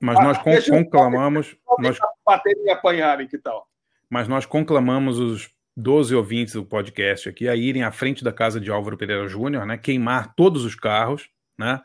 [0.00, 3.68] mas nós conclamamos, nós, Baterem e apanharem, que tal?
[4.14, 8.60] Mas nós conclamamos os 12 ouvintes do podcast aqui a irem à frente da casa
[8.60, 9.76] de Álvaro Pereira Júnior, né?
[9.76, 11.80] Queimar todos os carros, né?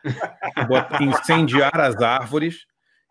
[1.02, 2.68] Incendiar as árvores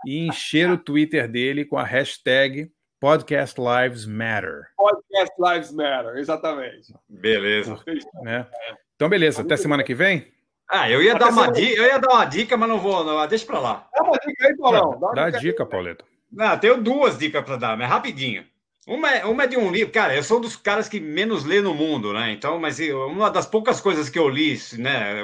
[0.07, 4.67] e encher o Twitter dele com a hashtag Podcast Lives Matter.
[4.77, 6.95] Podcast Lives Matter, exatamente.
[7.09, 7.77] Beleza.
[8.23, 8.47] Né?
[8.95, 10.29] Então, beleza, até semana que vem?
[10.71, 12.79] Ah, eu ia Até dar uma semana- dica, eu ia dar uma dica, mas não
[12.79, 13.89] vou, não, deixa pra lá.
[13.93, 15.01] Dá uma dica aí, Paulão.
[15.01, 16.05] Dá Dá a dica dica, Pauleto.
[16.31, 18.45] Não, eu tenho duas dicas para dar, mas rapidinho.
[18.89, 21.45] Uma é, uma é de um livro, cara, eu sou um dos caras que menos
[21.45, 22.33] lê no mundo, né?
[22.33, 25.23] Então, mas uma das poucas coisas que eu li, né,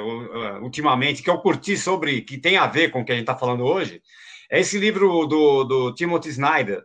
[0.61, 3.35] ultimamente, que eu curti sobre, que tem a ver com o que a gente está
[3.35, 4.03] falando hoje,
[4.51, 6.83] é esse livro do, do Timothy Snyder,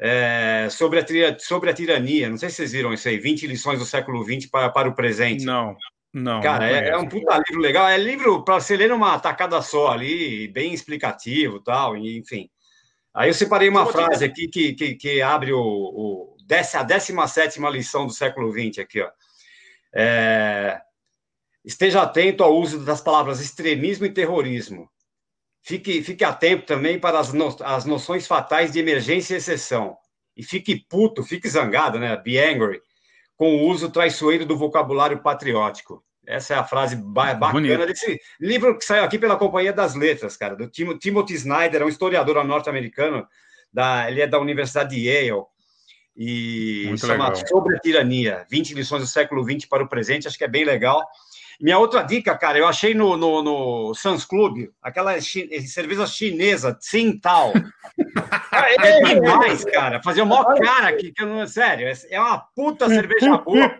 [0.00, 2.30] é, sobre, a, sobre a tirania.
[2.30, 4.94] Não sei se vocês viram isso aí, 20 lições do século XX para, para o
[4.94, 5.44] presente.
[5.44, 5.76] Não,
[6.14, 6.40] não.
[6.40, 7.86] Cara, não é, é um puta livro legal.
[7.88, 12.48] É livro para você ler numa tacada só ali, bem explicativo tal, enfim.
[13.16, 16.36] Aí eu separei uma frase aqui que, que, que abre o, o
[16.74, 19.10] a 17 lição do século XX aqui, ó.
[19.94, 20.78] É,
[21.64, 24.90] esteja atento ao uso das palavras extremismo e terrorismo.
[25.62, 29.96] Fique, fique atento também para as, no, as noções fatais de emergência e exceção.
[30.36, 32.14] E fique puto, fique zangado, né?
[32.18, 32.82] Be angry
[33.34, 36.04] com o uso traiçoeiro do vocabulário patriótico.
[36.26, 37.86] Essa é a frase ba bacana Bonito.
[37.86, 41.84] desse livro que saiu aqui pela Companhia das Letras, cara, do Tim Timothy Snyder, é
[41.84, 43.26] um historiador norte-americano,
[44.08, 45.44] ele é da Universidade de Yale,
[46.16, 47.46] e Muito chama legal.
[47.46, 50.64] Sobre a Tirania, 20 lições do século XX para o presente, acho que é bem
[50.64, 51.06] legal.
[51.60, 56.74] Minha outra dica, cara, eu achei no, no, no Sans Club, aquela chi cerveja chinesa,
[56.74, 57.52] Tsingtao.
[58.52, 60.02] É demais, cara.
[60.02, 61.46] Fazer o maior cara aqui, que eu não.
[61.46, 63.78] Sério, é uma puta cerveja boa.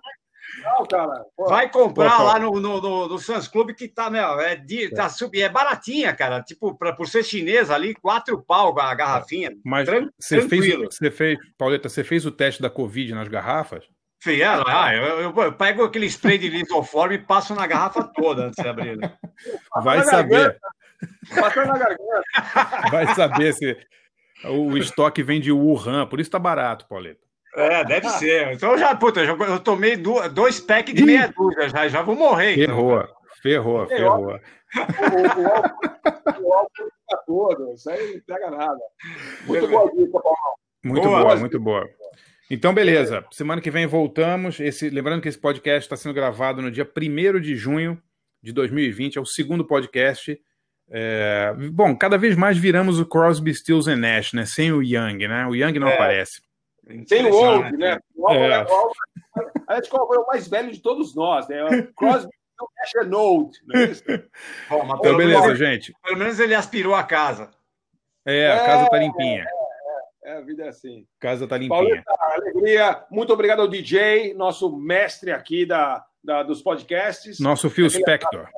[0.66, 1.24] Não, cara.
[1.36, 4.56] Pô, Vai comprar Pô, lá no, no, no, no Sans Club que tá, meu, é,
[4.56, 6.42] de, tá sub, é baratinha, cara.
[6.42, 9.52] Tipo, pra, por ser chinesa ali, quatro pau a garrafinha.
[9.64, 10.88] Mas Tran- você fez, tranquilo.
[10.90, 13.84] você fez, Pauleta, você fez o teste da Covid nas garrafas?
[14.22, 18.02] Fih, é, ah, eu, eu- eu pego aquele spray de lisoforme e passo na garrafa
[18.02, 18.96] toda antes de abrir.
[18.96, 19.12] né?
[19.84, 20.58] Vai saber.
[21.40, 22.22] Bateu na garganta.
[22.90, 23.76] vai saber se
[24.46, 27.20] o estoque vem de Wuhan, por isso tá barato, Pauleta.
[27.56, 28.52] É, deve ser.
[28.52, 32.02] Então já, puta, eu, já- eu tomei du- dois packs de meia dúzia, já, já
[32.02, 32.52] vou morrer.
[32.62, 32.76] então.
[32.76, 33.08] Ferrou,
[33.42, 34.40] ferrou, ferrou.
[34.76, 37.72] Álcool, o álcool fica todo.
[37.74, 38.78] Isso aí não pega nada.
[39.46, 40.36] Muito boa dica, Paulo.
[40.84, 41.20] Muito Boa.
[41.22, 41.88] boa, muito boa.
[42.50, 43.24] Então, beleza.
[43.32, 44.60] Semana que vem voltamos.
[44.60, 48.00] Esse, lembrando que esse podcast está sendo gravado no dia 1 de junho
[48.42, 49.18] de 2020.
[49.18, 50.38] É o segundo podcast.
[50.88, 54.46] É, Bom, cada vez mais viramos o Crosby, Stills and Nash, né?
[54.46, 55.46] Sem o Young, né?
[55.46, 55.94] O Young não É.
[55.94, 56.40] aparece.
[57.08, 57.98] Tem o Old, né?
[58.14, 58.64] O Old, É.
[58.64, 58.94] o Old,
[59.66, 61.64] aliás, qual foi o mais velho de todos nós, né?
[61.64, 62.68] O Crosby não
[63.12, 64.04] é Old, não é isso?
[64.68, 65.92] Bom, mas Então, beleza, menos, gente.
[66.02, 67.50] pelo menos ele aspirou a casa.
[68.24, 69.44] É, a casa tá limpinha.
[70.24, 71.06] É, a vida é assim.
[71.18, 71.78] A casa tá limpinha.
[71.78, 73.04] Pauleta, alegria.
[73.10, 77.38] Muito obrigado ao DJ, nosso mestre aqui da, da- dos podcasts.
[77.40, 78.48] Nosso Phil Spector.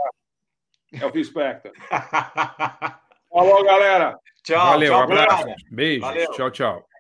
[0.93, 1.73] É o Phil Spector.
[3.31, 4.19] Falou, galera.
[4.43, 5.47] Tchau, Valeu, tchau, abraço.
[6.01, 6.31] Valeu.
[6.33, 6.89] Tchau, tchau.